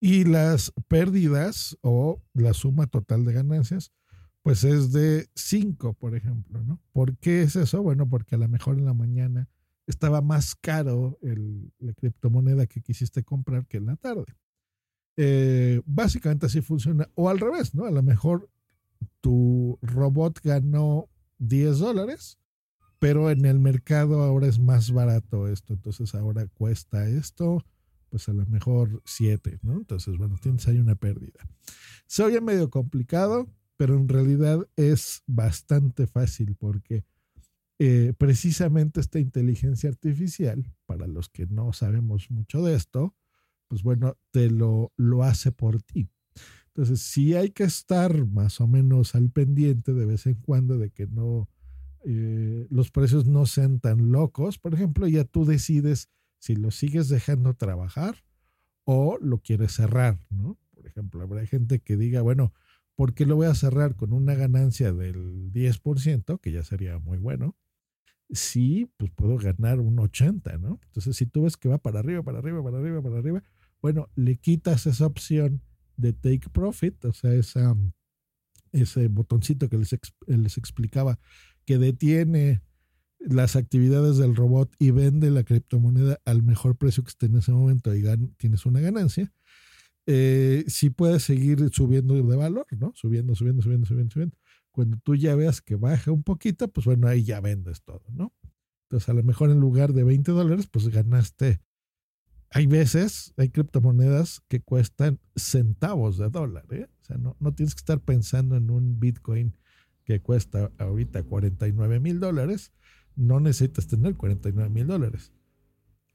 Y 0.00 0.24
las 0.24 0.72
pérdidas 0.88 1.78
o 1.80 2.22
la 2.34 2.52
suma 2.52 2.86
total 2.86 3.24
de 3.24 3.32
ganancias, 3.32 3.92
pues 4.42 4.62
es 4.64 4.92
de 4.92 5.28
5, 5.34 5.94
por 5.94 6.14
ejemplo, 6.14 6.62
¿no? 6.62 6.82
¿Por 6.92 7.16
qué 7.16 7.42
es 7.42 7.56
eso? 7.56 7.82
Bueno, 7.82 8.06
porque 8.06 8.34
a 8.34 8.38
lo 8.38 8.48
mejor 8.48 8.78
en 8.78 8.84
la 8.84 8.92
mañana 8.92 9.48
estaba 9.86 10.20
más 10.20 10.54
caro 10.54 11.18
el, 11.22 11.72
la 11.78 11.94
criptomoneda 11.94 12.66
que 12.66 12.82
quisiste 12.82 13.22
comprar 13.24 13.66
que 13.66 13.78
en 13.78 13.86
la 13.86 13.96
tarde. 13.96 14.26
Eh, 15.16 15.80
básicamente 15.86 16.46
así 16.46 16.60
funciona. 16.60 17.08
O 17.14 17.28
al 17.28 17.40
revés, 17.40 17.74
¿no? 17.74 17.84
A 17.84 17.90
lo 17.90 18.02
mejor 18.02 18.48
tu 19.20 19.78
robot 19.82 20.40
ganó 20.42 21.08
10 21.38 21.78
dólares, 21.78 22.38
pero 22.98 23.30
en 23.30 23.44
el 23.44 23.58
mercado 23.58 24.22
ahora 24.22 24.46
es 24.46 24.58
más 24.58 24.90
barato 24.90 25.48
esto. 25.48 25.74
Entonces 25.74 26.14
ahora 26.14 26.46
cuesta 26.46 27.08
esto 27.08 27.64
pues 28.14 28.28
a 28.28 28.32
lo 28.32 28.46
mejor 28.46 29.02
siete, 29.04 29.58
¿no? 29.62 29.72
Entonces, 29.72 30.16
bueno, 30.16 30.36
tienes 30.40 30.68
ahí 30.68 30.78
una 30.78 30.94
pérdida. 30.94 31.48
Se 32.06 32.22
oye 32.22 32.40
medio 32.40 32.70
complicado, 32.70 33.52
pero 33.76 33.96
en 33.96 34.08
realidad 34.08 34.68
es 34.76 35.24
bastante 35.26 36.06
fácil 36.06 36.54
porque 36.54 37.02
eh, 37.80 38.12
precisamente 38.16 39.00
esta 39.00 39.18
inteligencia 39.18 39.90
artificial, 39.90 40.72
para 40.86 41.08
los 41.08 41.28
que 41.28 41.46
no 41.46 41.72
sabemos 41.72 42.30
mucho 42.30 42.62
de 42.62 42.76
esto, 42.76 43.16
pues 43.68 43.82
bueno, 43.82 44.16
te 44.30 44.50
lo, 44.50 44.92
lo 44.96 45.22
hace 45.22 45.52
por 45.52 45.82
ti. 45.82 46.08
Entonces, 46.68 47.00
sí 47.02 47.34
hay 47.34 47.50
que 47.50 47.64
estar 47.64 48.26
más 48.26 48.60
o 48.60 48.66
menos 48.66 49.14
al 49.14 49.30
pendiente 49.30 49.92
de 49.94 50.06
vez 50.06 50.26
en 50.26 50.34
cuando 50.34 50.76
de 50.76 50.90
que 50.90 51.06
no, 51.06 51.48
eh, 52.04 52.66
los 52.68 52.90
precios 52.90 53.26
no 53.26 53.46
sean 53.46 53.80
tan 53.80 54.10
locos. 54.10 54.58
Por 54.58 54.74
ejemplo, 54.74 55.06
ya 55.06 55.24
tú 55.24 55.44
decides 55.44 56.10
si 56.38 56.56
lo 56.56 56.70
sigues 56.70 57.08
dejando 57.08 57.54
trabajar 57.54 58.24
o 58.84 59.18
lo 59.20 59.38
quieres 59.38 59.72
cerrar, 59.72 60.18
¿no? 60.30 60.58
Por 60.74 60.86
ejemplo, 60.86 61.22
habrá 61.22 61.46
gente 61.46 61.78
que 61.80 61.96
diga, 61.96 62.22
bueno, 62.22 62.52
¿por 62.96 63.14
qué 63.14 63.24
lo 63.24 63.36
voy 63.36 63.46
a 63.46 63.54
cerrar 63.54 63.96
con 63.96 64.12
una 64.12 64.34
ganancia 64.34 64.92
del 64.92 65.52
10%, 65.52 66.40
que 66.40 66.52
ya 66.52 66.64
sería 66.64 66.98
muy 66.98 67.18
bueno? 67.18 67.56
Sí, 68.30 68.90
pues 68.96 69.10
puedo 69.14 69.36
ganar 69.36 69.80
un 69.80 69.98
80, 69.98 70.56
¿no? 70.58 70.80
Entonces, 70.86 71.16
si 71.16 71.26
tú 71.26 71.42
ves 71.42 71.56
que 71.56 71.68
va 71.68 71.78
para 71.78 72.00
arriba, 72.00 72.22
para 72.22 72.38
arriba, 72.38 72.62
para 72.62 72.78
arriba, 72.78 73.02
para 73.02 73.18
arriba, 73.18 73.42
bueno, 73.82 74.08
le 74.16 74.36
quitas 74.36 74.86
esa 74.86 75.06
opción 75.06 75.62
de 75.96 76.12
take 76.14 76.48
profit, 76.50 77.04
o 77.04 77.12
sea, 77.12 77.34
esa, 77.34 77.76
ese 78.72 79.08
botoncito 79.08 79.68
que 79.68 79.78
les, 79.78 79.96
les 80.26 80.58
explicaba 80.58 81.18
que 81.64 81.78
detiene 81.78 82.62
las 83.20 83.56
actividades 83.56 84.16
del 84.16 84.36
robot 84.36 84.74
y 84.78 84.90
vende 84.90 85.30
la 85.30 85.44
criptomoneda 85.44 86.20
al 86.24 86.42
mejor 86.42 86.76
precio 86.76 87.04
que 87.04 87.10
esté 87.10 87.26
en 87.26 87.36
ese 87.36 87.52
momento 87.52 87.94
y 87.94 88.04
tienes 88.36 88.66
una 88.66 88.80
ganancia, 88.80 89.32
eh, 90.06 90.64
sí 90.66 90.90
puedes 90.90 91.22
seguir 91.22 91.70
subiendo 91.72 92.14
de 92.14 92.36
valor, 92.36 92.66
¿no? 92.78 92.92
Subiendo, 92.94 93.34
subiendo, 93.34 93.62
subiendo, 93.62 93.86
subiendo, 93.86 94.12
subiendo. 94.12 94.36
Cuando 94.74 94.96
tú 94.98 95.14
ya 95.14 95.36
veas 95.36 95.62
que 95.62 95.76
baja 95.76 96.10
un 96.10 96.24
poquito, 96.24 96.66
pues 96.66 96.84
bueno, 96.84 97.06
ahí 97.06 97.22
ya 97.22 97.40
vendes 97.40 97.82
todo, 97.82 98.02
¿no? 98.12 98.32
Entonces, 98.84 99.08
a 99.08 99.14
lo 99.14 99.22
mejor 99.22 99.50
en 99.50 99.60
lugar 99.60 99.92
de 99.92 100.02
20 100.02 100.32
dólares, 100.32 100.66
pues 100.66 100.88
ganaste. 100.88 101.60
Hay 102.50 102.66
veces, 102.66 103.32
hay 103.36 103.50
criptomonedas 103.50 104.40
que 104.48 104.60
cuestan 104.60 105.20
centavos 105.36 106.18
de 106.18 106.28
dólar, 106.28 106.66
¿eh? 106.70 106.88
O 107.02 107.04
sea, 107.04 107.16
no, 107.18 107.36
no 107.38 107.54
tienes 107.54 107.76
que 107.76 107.80
estar 107.80 108.00
pensando 108.00 108.56
en 108.56 108.68
un 108.68 108.98
Bitcoin 108.98 109.56
que 110.04 110.20
cuesta 110.20 110.72
ahorita 110.78 111.22
49 111.22 112.00
mil 112.00 112.18
dólares 112.18 112.72
no 113.16 113.38
necesitas 113.38 113.86
tener 113.86 114.16
49 114.16 114.70
mil 114.70 114.86
dólares. 114.88 115.32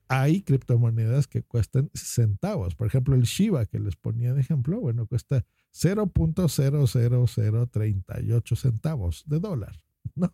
Hay 0.07 0.41
criptomonedas 0.41 1.27
que 1.27 1.43
cuestan 1.43 1.89
centavos. 1.93 2.75
Por 2.75 2.87
ejemplo, 2.87 3.15
el 3.15 3.23
Shiba 3.23 3.65
que 3.67 3.79
les 3.79 3.95
ponía 3.95 4.33
de 4.33 4.41
ejemplo, 4.41 4.81
bueno, 4.81 5.05
cuesta 5.05 5.45
0.00038 5.73 8.55
centavos 8.55 9.23
de 9.27 9.39
dólar, 9.39 9.75
¿no? 10.15 10.33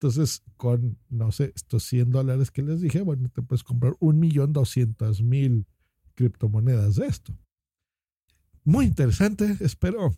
Entonces, 0.00 0.44
con, 0.56 0.96
no 1.08 1.32
sé, 1.32 1.52
estos 1.56 1.82
100 1.84 2.12
dólares 2.12 2.52
que 2.52 2.62
les 2.62 2.80
dije, 2.80 3.02
bueno, 3.02 3.28
te 3.30 3.42
puedes 3.42 3.64
comprar 3.64 3.96
un 3.98 4.20
millón 4.20 4.52
doscientos 4.52 5.22
mil 5.22 5.66
criptomonedas 6.14 6.94
de 6.96 7.06
esto. 7.06 7.36
Muy 8.64 8.86
interesante. 8.86 9.56
Espero 9.60 10.16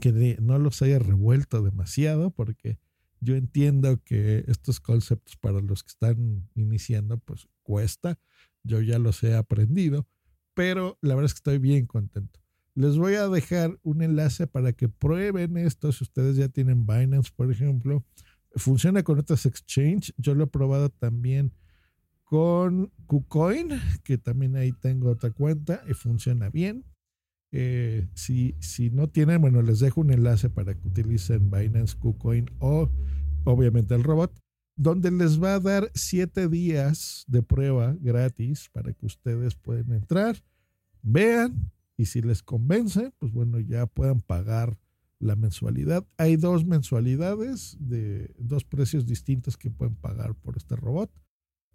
que 0.00 0.36
no 0.40 0.58
los 0.58 0.82
haya 0.82 0.98
revuelto 0.98 1.62
demasiado 1.62 2.30
porque 2.30 2.78
yo 3.20 3.36
entiendo 3.36 4.02
que 4.04 4.44
estos 4.48 4.80
conceptos 4.80 5.36
para 5.36 5.60
los 5.60 5.82
que 5.82 5.88
están 5.88 6.48
iniciando, 6.54 7.18
pues 7.18 7.48
cuesta. 7.62 8.18
Yo 8.64 8.80
ya 8.80 8.98
los 8.98 9.22
he 9.22 9.34
aprendido, 9.34 10.08
pero 10.54 10.98
la 11.02 11.14
verdad 11.14 11.26
es 11.26 11.34
que 11.34 11.38
estoy 11.38 11.58
bien 11.58 11.86
contento. 11.86 12.40
Les 12.74 12.96
voy 12.96 13.14
a 13.14 13.28
dejar 13.28 13.78
un 13.82 14.02
enlace 14.02 14.46
para 14.46 14.72
que 14.72 14.88
prueben 14.88 15.56
esto. 15.58 15.92
Si 15.92 16.04
ustedes 16.04 16.36
ya 16.36 16.48
tienen 16.48 16.86
Binance, 16.86 17.30
por 17.34 17.50
ejemplo, 17.50 18.04
funciona 18.56 19.02
con 19.02 19.18
otras 19.18 19.44
exchange. 19.46 20.14
Yo 20.16 20.34
lo 20.34 20.44
he 20.44 20.46
probado 20.46 20.88
también 20.88 21.52
con 22.24 22.90
KuCoin, 23.06 23.68
que 24.04 24.16
también 24.16 24.56
ahí 24.56 24.72
tengo 24.72 25.10
otra 25.10 25.30
cuenta 25.30 25.82
y 25.86 25.92
funciona 25.92 26.48
bien. 26.48 26.84
Eh, 27.50 28.08
si, 28.14 28.56
si 28.60 28.88
no 28.88 29.10
tienen, 29.10 29.42
bueno, 29.42 29.60
les 29.60 29.80
dejo 29.80 30.00
un 30.00 30.10
enlace 30.10 30.48
para 30.48 30.74
que 30.74 30.88
utilicen 30.88 31.50
Binance, 31.50 31.98
KuCoin 31.98 32.46
o 32.58 32.88
obviamente 33.44 33.94
el 33.94 34.02
robot, 34.02 34.32
donde 34.76 35.10
les 35.10 35.42
va 35.42 35.56
a 35.56 35.60
dar 35.60 35.90
siete 35.94 36.48
días 36.48 37.24
de 37.26 37.42
prueba 37.42 37.94
gratis 38.00 38.70
para 38.72 38.94
que 38.94 39.04
ustedes 39.04 39.54
puedan 39.54 39.92
entrar, 39.92 40.42
vean 41.02 41.70
y 42.02 42.06
si 42.06 42.20
les 42.20 42.42
convence, 42.42 43.12
pues 43.18 43.32
bueno, 43.32 43.58
ya 43.60 43.86
puedan 43.86 44.20
pagar 44.20 44.78
la 45.18 45.36
mensualidad. 45.36 46.06
Hay 46.16 46.36
dos 46.36 46.64
mensualidades 46.64 47.76
de 47.80 48.34
dos 48.38 48.64
precios 48.64 49.06
distintos 49.06 49.56
que 49.56 49.70
pueden 49.70 49.94
pagar 49.94 50.34
por 50.34 50.56
este 50.56 50.76
robot. 50.76 51.10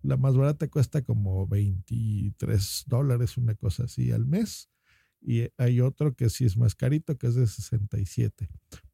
La 0.01 0.17
más 0.17 0.35
barata 0.37 0.67
cuesta 0.67 1.01
como 1.01 1.47
23 1.47 2.83
dólares, 2.87 3.37
una 3.37 3.55
cosa 3.55 3.85
así 3.85 4.11
al 4.11 4.25
mes 4.25 4.69
y 5.21 5.49
hay 5.57 5.81
otro 5.81 6.15
que 6.15 6.29
sí 6.29 6.45
es 6.45 6.57
más 6.57 6.75
carito, 6.75 7.17
que 7.17 7.27
es 7.27 7.35
de 7.35 7.47
67. 7.47 8.49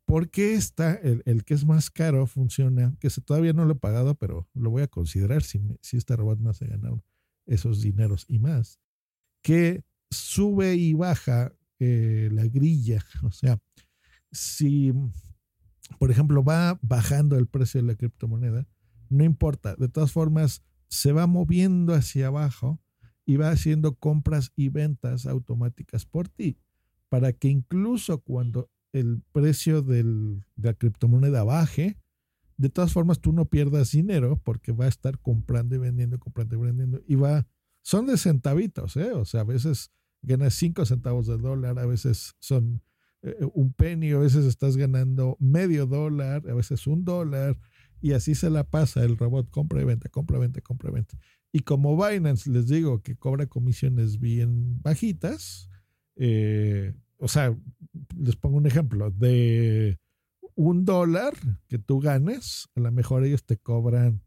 ¿Por 0.05 0.29
qué 0.29 0.53
está 0.53 0.93
el, 0.95 1.43
que 1.43 1.53
es 1.53 1.65
más 1.65 1.89
caro 1.89 2.27
funciona? 2.27 2.95
Que 2.99 3.09
todavía 3.09 3.53
no 3.53 3.65
lo 3.65 3.73
he 3.73 3.79
pagado, 3.79 4.15
pero 4.15 4.47
lo 4.53 4.69
voy 4.69 4.83
a 4.83 4.87
considerar 4.87 5.43
si, 5.43 5.61
si 5.81 5.97
este 5.97 6.15
robot 6.15 6.39
me 6.39 6.49
hace 6.49 6.67
ganar 6.67 6.93
esos 7.45 7.81
dineros 7.81 8.25
y 8.27 8.39
más. 8.39 8.79
Que 9.41 9.83
sube 10.13 10.75
y 10.75 10.93
baja 10.93 11.53
eh, 11.79 12.29
la 12.31 12.47
grilla. 12.47 13.03
O 13.23 13.31
sea, 13.31 13.59
si, 14.31 14.93
por 15.99 16.11
ejemplo, 16.11 16.43
va 16.43 16.79
bajando 16.81 17.37
el 17.37 17.47
precio 17.47 17.81
de 17.81 17.87
la 17.87 17.95
criptomoneda, 17.95 18.67
no 19.09 19.23
importa. 19.23 19.75
De 19.75 19.89
todas 19.89 20.11
formas, 20.11 20.63
se 20.87 21.11
va 21.11 21.27
moviendo 21.27 21.93
hacia 21.93 22.27
abajo 22.27 22.79
y 23.25 23.37
va 23.37 23.49
haciendo 23.49 23.95
compras 23.95 24.51
y 24.55 24.69
ventas 24.69 25.25
automáticas 25.25 26.05
por 26.05 26.29
ti, 26.29 26.57
para 27.09 27.33
que 27.33 27.47
incluso 27.47 28.19
cuando 28.21 28.69
el 28.91 29.23
precio 29.31 29.81
de 29.81 30.03
la 30.55 30.73
criptomoneda 30.73 31.43
baje, 31.43 31.97
de 32.57 32.69
todas 32.69 32.93
formas 32.93 33.19
tú 33.19 33.33
no 33.33 33.45
pierdas 33.45 33.91
dinero 33.91 34.39
porque 34.43 34.71
va 34.71 34.85
a 34.85 34.89
estar 34.89 35.19
comprando 35.19 35.75
y 35.75 35.79
vendiendo, 35.79 36.19
comprando 36.19 36.55
y 36.55 36.59
vendiendo, 36.59 37.01
y 37.07 37.15
va, 37.15 37.47
son 37.81 38.05
de 38.05 38.17
centavitos, 38.17 38.95
¿eh? 38.97 39.11
o 39.13 39.25
sea, 39.25 39.41
a 39.41 39.45
veces 39.45 39.91
ganas 40.23 40.55
cinco 40.55 40.85
centavos 40.85 41.27
de 41.27 41.37
dólar, 41.37 41.77
a 41.77 41.85
veces 41.85 42.35
son 42.39 42.81
eh, 43.21 43.35
un 43.53 43.73
penny, 43.73 44.11
a 44.11 44.17
veces 44.17 44.45
estás 44.45 44.77
ganando 44.77 45.37
medio 45.39 45.85
dólar, 45.85 46.49
a 46.49 46.53
veces 46.53 46.87
un 46.87 47.05
dólar, 47.05 47.57
Y 48.01 48.11
así 48.11 48.35
se 48.35 48.49
la 48.49 48.65
pasa 48.65 49.03
el 49.03 49.17
robot, 49.17 49.49
compra 49.49 49.81
y 49.81 49.85
venta, 49.85 50.09
compra 50.09 50.37
y 50.37 50.41
venta, 50.41 50.61
compra 50.61 50.89
y 50.89 50.93
venta. 50.93 51.17
Y 51.53 51.59
como 51.59 51.95
Binance 51.95 52.49
les 52.49 52.67
digo 52.67 53.01
que 53.01 53.15
cobra 53.15 53.45
comisiones 53.45 54.19
bien 54.19 54.81
bajitas, 54.81 55.69
eh, 56.15 56.93
o 57.17 57.27
sea, 57.27 57.57
les 58.17 58.35
pongo 58.35 58.57
un 58.57 58.65
ejemplo, 58.65 59.09
de 59.11 59.99
un 60.55 60.85
dólar 60.85 61.33
que 61.67 61.79
tú 61.79 61.99
ganes, 61.99 62.67
a 62.75 62.81
lo 62.81 62.91
mejor 62.91 63.23
ellos 63.23 63.45
te 63.45 63.57
cobran 63.57 64.21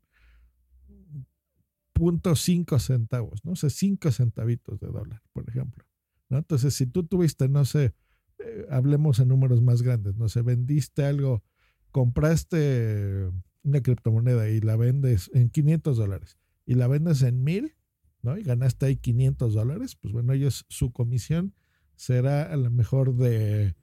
0.5 1.96 2.78
centavos, 2.78 3.44
no 3.44 3.56
sé, 3.56 3.70
5 3.70 4.10
centavitos 4.10 4.80
de 4.80 4.88
dólar, 4.88 5.22
por 5.32 5.48
ejemplo. 5.48 5.85
¿No? 6.28 6.38
Entonces, 6.38 6.74
si 6.74 6.86
tú 6.86 7.04
tuviste, 7.04 7.48
no 7.48 7.64
sé, 7.64 7.94
eh, 8.38 8.66
hablemos 8.70 9.18
en 9.18 9.28
números 9.28 9.62
más 9.62 9.82
grandes, 9.82 10.16
no 10.16 10.28
sé, 10.28 10.42
vendiste 10.42 11.04
algo, 11.04 11.42
compraste 11.90 13.30
una 13.62 13.82
criptomoneda 13.82 14.48
y 14.48 14.60
la 14.60 14.76
vendes 14.76 15.30
en 15.34 15.50
500 15.50 15.96
dólares 15.96 16.38
y 16.64 16.74
la 16.74 16.88
vendes 16.88 17.22
en 17.22 17.42
1000, 17.42 17.74
¿no? 18.22 18.36
Y 18.36 18.42
ganaste 18.42 18.86
ahí 18.86 18.96
500 18.96 19.54
dólares, 19.54 19.96
pues 19.96 20.12
bueno, 20.12 20.32
ellos, 20.32 20.66
su 20.68 20.92
comisión 20.92 21.54
será 21.94 22.42
a 22.42 22.56
lo 22.56 22.70
mejor 22.70 23.16
de 23.16 23.74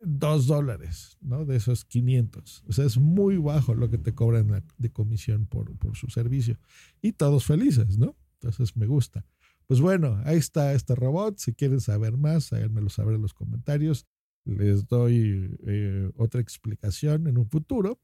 2 0.00 0.46
dólares, 0.46 1.16
¿no? 1.20 1.44
De 1.44 1.56
esos 1.56 1.84
500. 1.84 2.64
O 2.68 2.72
sea, 2.72 2.84
es 2.84 2.98
muy 2.98 3.36
bajo 3.36 3.74
lo 3.74 3.90
que 3.90 3.98
te 3.98 4.14
cobran 4.14 4.64
de 4.76 4.92
comisión 4.92 5.46
por, 5.46 5.76
por 5.78 5.96
su 5.96 6.08
servicio. 6.08 6.58
Y 7.00 7.12
todos 7.12 7.44
felices, 7.44 7.98
¿no? 7.98 8.16
Entonces 8.34 8.76
me 8.76 8.86
gusta. 8.86 9.24
Pues 9.66 9.80
bueno, 9.80 10.20
ahí 10.24 10.36
está 10.36 10.74
este 10.74 10.94
robot. 10.94 11.38
Si 11.38 11.52
quieren 11.52 11.80
saber 11.80 12.16
más, 12.16 12.52
háganmelo 12.52 12.88
saber 12.88 13.16
en 13.16 13.22
los 13.22 13.34
comentarios. 13.34 14.06
Les 14.44 14.86
doy 14.86 15.56
eh, 15.66 16.10
otra 16.16 16.40
explicación 16.40 17.26
en 17.26 17.36
un 17.36 17.48
futuro 17.48 18.00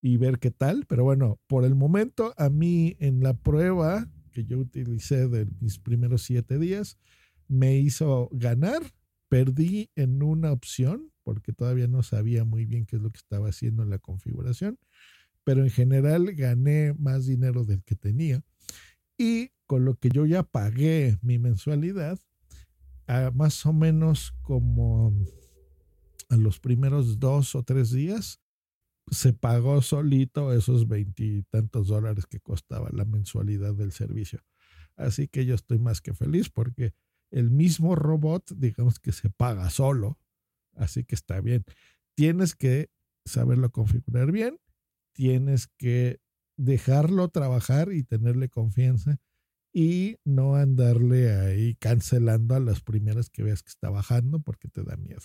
y 0.00 0.16
ver 0.18 0.38
qué 0.38 0.52
tal. 0.52 0.86
Pero 0.86 1.02
bueno, 1.02 1.40
por 1.48 1.64
el 1.64 1.74
momento, 1.74 2.32
a 2.36 2.48
mí 2.48 2.96
en 3.00 3.20
la 3.22 3.34
prueba 3.34 4.08
que 4.30 4.44
yo 4.44 4.58
utilicé 4.58 5.28
de 5.28 5.48
mis 5.60 5.80
primeros 5.80 6.22
siete 6.22 6.58
días, 6.58 6.96
me 7.48 7.76
hizo 7.78 8.28
ganar. 8.32 8.82
Perdí 9.28 9.90
en 9.94 10.22
una 10.22 10.50
opción 10.50 11.12
porque 11.22 11.52
todavía 11.52 11.86
no 11.86 12.02
sabía 12.02 12.44
muy 12.44 12.66
bien 12.66 12.86
qué 12.86 12.96
es 12.96 13.02
lo 13.02 13.10
que 13.10 13.18
estaba 13.18 13.48
haciendo 13.48 13.82
en 13.82 13.90
la 13.90 13.98
configuración. 13.98 14.78
Pero 15.44 15.62
en 15.62 15.70
general 15.70 16.34
gané 16.34 16.94
más 16.94 17.26
dinero 17.26 17.64
del 17.64 17.82
que 17.82 17.96
tenía. 17.96 18.44
Y 19.20 19.52
con 19.66 19.84
lo 19.84 19.96
que 19.96 20.08
yo 20.08 20.24
ya 20.24 20.42
pagué 20.42 21.18
mi 21.20 21.38
mensualidad, 21.38 22.18
a 23.06 23.30
más 23.34 23.66
o 23.66 23.74
menos 23.74 24.32
como 24.40 25.12
a 26.30 26.38
los 26.38 26.58
primeros 26.58 27.18
dos 27.20 27.54
o 27.54 27.62
tres 27.62 27.90
días, 27.90 28.40
se 29.10 29.34
pagó 29.34 29.82
solito 29.82 30.54
esos 30.54 30.88
veintitantos 30.88 31.88
dólares 31.88 32.24
que 32.24 32.40
costaba 32.40 32.88
la 32.92 33.04
mensualidad 33.04 33.74
del 33.74 33.92
servicio. 33.92 34.40
Así 34.96 35.28
que 35.28 35.44
yo 35.44 35.54
estoy 35.54 35.78
más 35.78 36.00
que 36.00 36.14
feliz 36.14 36.48
porque 36.48 36.94
el 37.30 37.50
mismo 37.50 37.96
robot, 37.96 38.54
digamos 38.56 39.00
que 39.00 39.12
se 39.12 39.28
paga 39.28 39.68
solo. 39.68 40.18
Así 40.72 41.04
que 41.04 41.14
está 41.14 41.42
bien. 41.42 41.62
Tienes 42.14 42.54
que 42.54 42.88
saberlo 43.26 43.70
configurar 43.70 44.32
bien. 44.32 44.58
Tienes 45.12 45.66
que 45.76 46.22
dejarlo 46.60 47.28
trabajar 47.28 47.92
y 47.92 48.02
tenerle 48.02 48.50
confianza 48.50 49.18
y 49.72 50.16
no 50.24 50.56
andarle 50.56 51.34
ahí 51.34 51.74
cancelando 51.76 52.54
a 52.54 52.60
las 52.60 52.82
primeras 52.82 53.30
que 53.30 53.42
veas 53.42 53.62
que 53.62 53.70
está 53.70 53.88
bajando 53.88 54.40
porque 54.40 54.68
te 54.68 54.82
da 54.82 54.96
miedo. 54.96 55.22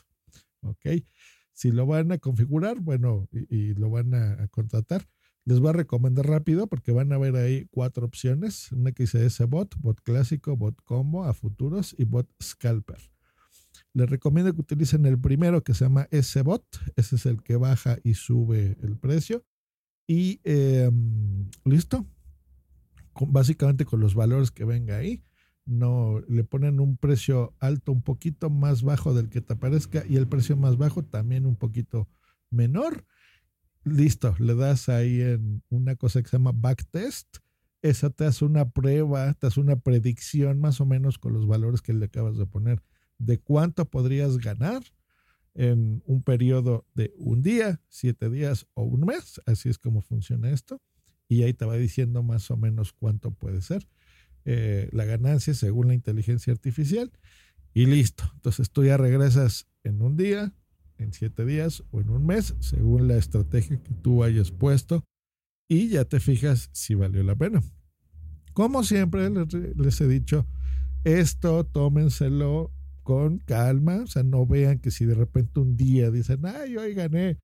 ¿Ok? 0.61 1.03
Si 1.51 1.71
lo 1.71 1.85
van 1.85 2.11
a 2.11 2.19
configurar, 2.19 2.79
bueno, 2.79 3.27
y, 3.31 3.73
lo 3.73 3.89
van 3.89 4.13
a, 4.13 4.47
contratar, 4.47 5.07
les 5.45 5.59
voy 5.59 5.69
a 5.69 5.73
recomendar 5.73 6.27
rápido 6.27 6.67
porque 6.67 6.91
van 6.91 7.11
a 7.11 7.17
ver 7.17 7.35
ahí 7.35 7.67
cuatro 7.69 8.05
opciones. 8.05 8.71
Una 8.71 8.91
que 8.91 9.03
dice 9.03 9.25
ese 9.25 9.45
bot, 9.45 9.75
bot 9.77 10.01
clásico, 10.01 10.55
bot 10.55 10.81
combo, 10.83 11.25
a 11.25 11.33
futuros 11.33 11.95
y 11.97 12.05
bot 12.05 12.29
scalper. 12.41 12.99
Les 13.93 14.09
recomiendo 14.09 14.53
que 14.53 14.61
utilicen 14.61 15.05
el 15.05 15.19
primero 15.19 15.63
que 15.63 15.73
se 15.73 15.85
llama 15.85 16.07
ese 16.11 16.41
bot. 16.41 16.65
Ese 16.95 17.17
es 17.17 17.25
el 17.25 17.43
que 17.43 17.57
baja 17.57 17.97
y 18.03 18.13
sube 18.13 18.77
el 18.81 18.97
precio. 18.97 19.45
Y 20.07 20.39
em, 20.43 21.49
listo, 21.63 22.05
básicamente 23.21 23.85
con 23.85 23.99
los 23.99 24.15
valores 24.15 24.51
que 24.51 24.65
venga 24.65 24.97
ahí. 24.97 25.23
No 25.65 26.21
le 26.27 26.43
ponen 26.43 26.79
un 26.79 26.97
precio 26.97 27.55
alto 27.59 27.91
un 27.91 28.03
poquito 28.03 28.51
más 28.51 28.83
bajo 28.83 29.15
del 29.15 29.29
que 29.29 29.41
te 29.41 29.53
aparezca 29.53 30.03
y 30.07 30.17
el 30.17 30.27
precio 30.27 30.55
más 30.55 30.77
bajo 30.77 31.03
también 31.03 31.45
un 31.47 31.55
poquito 31.55 32.07
menor. 32.51 33.05
Listo, 33.83 34.35
le 34.39 34.55
das 34.55 34.89
ahí 34.89 35.21
en 35.21 35.63
una 35.69 35.95
cosa 35.95 36.21
que 36.21 36.29
se 36.29 36.37
llama 36.37 36.51
backtest. 36.53 37.37
Esa 37.81 38.09
te 38.09 38.25
hace 38.25 38.45
una 38.45 38.69
prueba, 38.69 39.33
te 39.33 39.47
hace 39.47 39.59
una 39.59 39.75
predicción 39.75 40.59
más 40.59 40.81
o 40.81 40.85
menos 40.85 41.17
con 41.17 41.33
los 41.33 41.47
valores 41.47 41.81
que 41.81 41.93
le 41.93 42.05
acabas 42.05 42.37
de 42.37 42.45
poner 42.45 42.83
de 43.17 43.39
cuánto 43.39 43.85
podrías 43.85 44.37
ganar 44.37 44.83
en 45.55 46.03
un 46.05 46.21
periodo 46.21 46.85
de 46.93 47.13
un 47.17 47.41
día, 47.41 47.81
siete 47.87 48.29
días 48.29 48.67
o 48.73 48.83
un 48.83 49.01
mes. 49.01 49.41
Así 49.45 49.69
es 49.69 49.79
como 49.79 50.01
funciona 50.01 50.51
esto 50.51 50.81
y 51.27 51.43
ahí 51.43 51.53
te 51.53 51.65
va 51.65 51.75
diciendo 51.75 52.21
más 52.21 52.51
o 52.51 52.57
menos 52.57 52.93
cuánto 52.93 53.31
puede 53.31 53.61
ser 53.61 53.87
eh, 54.43 54.89
la 54.91 55.05
ganancia 55.05 55.53
según 55.53 55.87
la 55.87 55.95
inteligencia 55.95 56.53
artificial 56.53 57.11
y 57.73 57.85
listo. 57.87 58.29
Entonces 58.35 58.69
tú 58.69 58.83
ya 58.83 58.97
regresas 58.97 59.67
en 59.83 60.01
un 60.01 60.17
día, 60.17 60.53
en 60.97 61.13
siete 61.13 61.45
días 61.45 61.83
o 61.91 62.01
en 62.01 62.09
un 62.09 62.25
mes, 62.25 62.53
según 62.59 63.07
la 63.07 63.15
estrategia 63.15 63.81
que 63.81 63.93
tú 63.93 64.23
hayas 64.23 64.51
puesto 64.51 65.03
y 65.67 65.89
ya 65.89 66.05
te 66.05 66.19
fijas 66.19 66.69
si 66.73 66.95
valió 66.95 67.23
la 67.23 67.35
pena. 67.35 67.63
Como 68.53 68.83
siempre 68.83 69.29
les, 69.29 69.53
les 69.53 70.01
he 70.01 70.07
dicho, 70.07 70.45
esto 71.03 71.65
tómenselo 71.65 72.71
con 73.05 73.37
calma, 73.37 74.01
o 74.01 74.07
sea, 74.07 74.23
no 74.23 74.47
vean 74.47 74.79
que 74.79 74.89
si 74.89 75.05
de 75.05 75.13
repente 75.13 75.59
un 75.59 75.77
día 75.77 76.09
dicen, 76.09 76.43
ay, 76.43 76.75
hoy 76.75 76.95
gané 76.95 77.37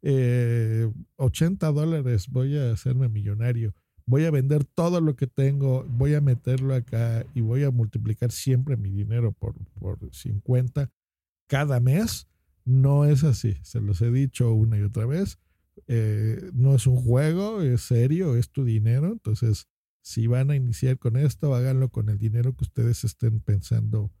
eh, 0.00 0.88
80 1.16 1.72
dólares, 1.72 2.28
voy 2.28 2.56
a 2.56 2.70
hacerme 2.70 3.08
millonario, 3.08 3.74
voy 4.06 4.26
a 4.26 4.30
vender 4.30 4.64
todo 4.64 5.00
lo 5.00 5.16
que 5.16 5.26
tengo, 5.26 5.84
voy 5.88 6.14
a 6.14 6.20
meterlo 6.20 6.72
acá 6.72 7.26
y 7.34 7.40
voy 7.40 7.64
a 7.64 7.72
multiplicar 7.72 8.30
siempre 8.30 8.76
mi 8.76 8.90
dinero 8.90 9.32
por, 9.32 9.56
por 9.80 9.98
50 10.14 10.88
cada 11.48 11.80
mes. 11.80 12.28
No 12.64 13.04
es 13.04 13.24
así, 13.24 13.56
se 13.62 13.80
los 13.80 14.00
he 14.00 14.12
dicho 14.12 14.52
una 14.52 14.78
y 14.78 14.82
otra 14.82 15.04
vez. 15.04 15.40
Eh, 15.88 16.48
no 16.54 16.76
es 16.76 16.86
un 16.86 16.96
juego, 16.96 17.60
es 17.60 17.80
serio, 17.80 18.36
es 18.36 18.50
tu 18.50 18.64
dinero. 18.64 19.10
Entonces, 19.10 19.66
si 20.00 20.28
van 20.28 20.52
a 20.52 20.54
iniciar 20.54 20.96
con 20.96 21.16
esto, 21.16 21.56
háganlo 21.56 21.88
con 21.88 22.08
el 22.08 22.18
dinero 22.18 22.54
que 22.54 22.64
ustedes 22.64 23.02
estén 23.02 23.40
pensando 23.40 24.12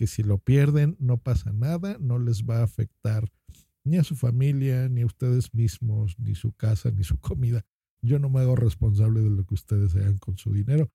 que 0.00 0.06
si 0.06 0.22
lo 0.22 0.38
pierden 0.38 0.96
no 0.98 1.18
pasa 1.18 1.52
nada, 1.52 1.98
no 2.00 2.18
les 2.18 2.44
va 2.46 2.60
a 2.60 2.62
afectar 2.62 3.30
ni 3.84 3.98
a 3.98 4.02
su 4.02 4.16
familia, 4.16 4.88
ni 4.88 5.02
a 5.02 5.06
ustedes 5.06 5.52
mismos, 5.52 6.18
ni 6.18 6.34
su 6.34 6.52
casa, 6.52 6.90
ni 6.90 7.04
su 7.04 7.18
comida. 7.18 7.66
Yo 8.00 8.18
no 8.18 8.30
me 8.30 8.40
hago 8.40 8.56
responsable 8.56 9.20
de 9.20 9.28
lo 9.28 9.44
que 9.44 9.52
ustedes 9.52 9.94
hagan 9.96 10.16
con 10.16 10.38
su 10.38 10.54
dinero. 10.54 10.90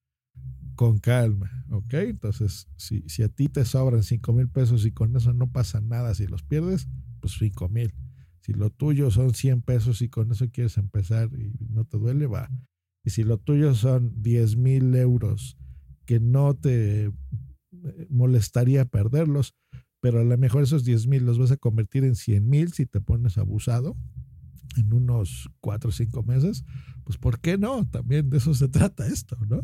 Con 0.74 0.98
calma, 0.98 1.68
¿ok? 1.70 1.94
Entonces, 1.94 2.68
si, 2.78 3.04
si 3.08 3.22
a 3.22 3.30
ti 3.30 3.48
te 3.48 3.64
sobran 3.64 4.02
5 4.02 4.34
mil 4.34 4.50
pesos 4.50 4.88
y 4.88 4.92
con 4.92 5.16
eso 5.16 5.34
no 5.34 5.52
pasa 5.52 5.82
nada, 5.82 6.16
si 6.16 6.26
los 6.26 6.42
pierdes, 6.42 6.88
pues 7.20 7.36
5 7.38 7.70
mil. 7.70 7.94
Si 8.42 8.54
lo 8.54 8.72
tuyo 8.72 9.12
son 9.12 9.36
100 9.36 9.62
pesos 9.62 10.02
y 10.02 10.10
con 10.10 10.32
eso 10.32 10.50
quieres 10.50 10.80
empezar 10.80 11.30
y 11.38 11.54
no 11.70 11.86
te 11.86 12.00
duele, 12.00 12.26
va. 12.26 12.50
Y 13.04 13.12
si 13.12 13.24
lo 13.24 13.38
tuyo 13.38 13.76
son 13.76 14.24
10 14.24 14.58
mil 14.58 14.96
euros 14.96 15.60
que 16.08 16.20
no 16.20 16.56
te 16.56 17.12
molestaría 18.10 18.86
perderlos, 18.86 19.56
pero 20.00 20.20
a 20.20 20.24
lo 20.24 20.38
mejor 20.38 20.64
esos 20.64 20.84
10 20.84 21.08
mil 21.08 21.26
los 21.26 21.40
vas 21.40 21.52
a 21.52 21.58
convertir 21.58 22.04
en 22.04 22.16
100 22.16 22.48
mil 22.48 22.74
si 22.74 22.86
te 22.86 23.02
pones 23.02 23.38
abusado 23.38 23.96
en 24.78 24.94
unos 24.94 25.50
4 25.62 25.90
o 25.90 25.94
5 25.94 26.24
meses, 26.24 26.66
pues 27.04 27.18
¿por 27.18 27.40
qué 27.40 27.58
no? 27.58 27.88
También 27.90 28.30
de 28.30 28.38
eso 28.38 28.54
se 28.54 28.68
trata 28.70 29.08
esto, 29.08 29.38
¿no? 29.48 29.62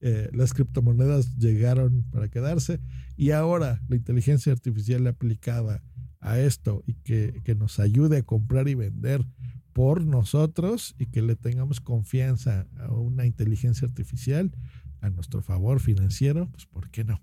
Eh, 0.00 0.28
las 0.32 0.52
criptomonedas 0.52 1.36
llegaron 1.36 2.04
para 2.10 2.28
quedarse 2.28 2.80
y 3.16 3.30
ahora 3.30 3.82
la 3.88 3.96
inteligencia 3.96 4.52
artificial 4.52 5.06
aplicada 5.06 5.82
a 6.20 6.38
esto 6.38 6.82
y 6.86 6.94
que, 6.94 7.40
que 7.44 7.54
nos 7.54 7.78
ayude 7.80 8.18
a 8.18 8.22
comprar 8.22 8.68
y 8.68 8.74
vender 8.74 9.26
por 9.72 10.04
nosotros 10.04 10.94
y 10.98 11.06
que 11.06 11.22
le 11.22 11.36
tengamos 11.36 11.80
confianza 11.80 12.66
a 12.78 12.92
una 12.92 13.26
inteligencia 13.26 13.86
artificial 13.86 14.52
a 15.00 15.10
nuestro 15.10 15.42
favor 15.42 15.80
financiero, 15.80 16.48
pues 16.50 16.66
¿por 16.66 16.90
qué 16.90 17.04
no? 17.04 17.20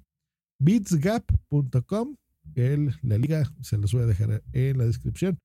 bitsgap.com 0.63 2.15
la 2.55 3.17
liga 3.17 3.51
se 3.61 3.77
los 3.77 3.93
voy 3.93 4.03
a 4.03 4.05
dejar 4.05 4.43
en 4.51 4.77
la 4.77 4.85
descripción, 4.85 5.39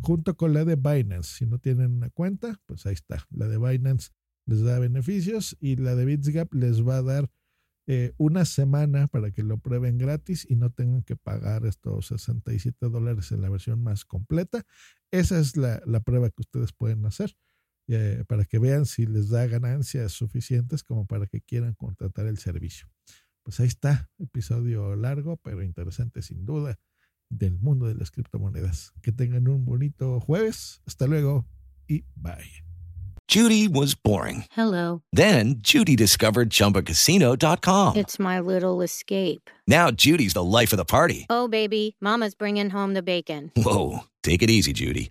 junto 0.00 0.36
con 0.36 0.52
la 0.54 0.64
de 0.64 0.76
Binance. 0.76 1.38
Si 1.38 1.46
no 1.46 1.58
tienen 1.58 1.92
una 1.92 2.10
cuenta, 2.10 2.60
pues 2.66 2.86
ahí 2.86 2.94
está. 2.94 3.26
La 3.30 3.48
de 3.48 3.58
Binance 3.58 4.10
les 4.46 4.60
da 4.62 4.78
beneficios 4.78 5.56
y 5.60 5.76
la 5.76 5.94
de 5.94 6.04
BitsGap 6.04 6.52
les 6.54 6.86
va 6.86 6.98
a 6.98 7.02
dar 7.02 7.30
eh, 7.86 8.12
una 8.16 8.44
semana 8.44 9.08
para 9.08 9.32
que 9.32 9.42
lo 9.42 9.58
prueben 9.58 9.98
gratis 9.98 10.46
y 10.48 10.56
no 10.56 10.70
tengan 10.70 11.02
que 11.02 11.16
pagar 11.16 11.66
estos 11.66 12.06
67 12.08 12.88
dólares 12.88 13.32
en 13.32 13.42
la 13.42 13.50
versión 13.50 13.82
más 13.82 14.04
completa. 14.04 14.62
Esa 15.10 15.38
es 15.38 15.56
la, 15.56 15.82
la 15.86 16.00
prueba 16.00 16.28
que 16.30 16.40
ustedes 16.42 16.72
pueden 16.72 17.04
hacer. 17.06 17.34
eh, 17.88 18.24
para 18.28 18.44
que 18.44 18.58
vean 18.58 18.86
si 18.86 19.06
les 19.06 19.28
da 19.30 19.46
ganancias 19.46 20.12
suficientes 20.12 20.84
como 20.84 21.06
para 21.06 21.26
que 21.26 21.40
quieran 21.40 21.74
contratar 21.74 22.26
el 22.26 22.38
servicio. 22.38 22.88
Pues 23.42 23.58
ahí 23.60 23.66
está, 23.66 24.08
episodio 24.18 24.94
largo, 24.96 25.36
pero 25.38 25.62
interesante 25.62 26.22
sin 26.22 26.46
duda 26.46 26.78
del 27.28 27.58
mundo 27.58 27.86
de 27.86 27.94
las 27.94 28.10
criptomonedas. 28.10 28.92
Que 29.02 29.12
tengan 29.12 29.48
un 29.48 29.64
bonito 29.64 30.20
jueves. 30.20 30.80
Hasta 30.86 31.06
luego 31.06 31.46
y 31.88 32.04
bye. 32.14 32.64
Judy 33.28 33.66
was 33.66 33.94
boring. 33.94 34.44
Hello. 34.52 35.02
Then 35.12 35.56
Judy 35.62 35.96
discovered 35.96 36.50
ChumbaCasino.com. 36.50 37.96
It's 37.96 38.18
my 38.18 38.40
little 38.40 38.82
escape. 38.82 39.48
Now 39.66 39.90
Judy's 39.90 40.34
the 40.34 40.44
life 40.44 40.72
of 40.72 40.76
the 40.76 40.84
party. 40.84 41.26
Oh, 41.30 41.48
baby, 41.48 41.96
Mama's 42.00 42.34
bringing 42.34 42.68
home 42.68 42.92
the 42.92 43.02
bacon. 43.02 43.50
Whoa, 43.56 44.00
take 44.22 44.42
it 44.42 44.50
easy, 44.50 44.74
Judy. 44.74 45.10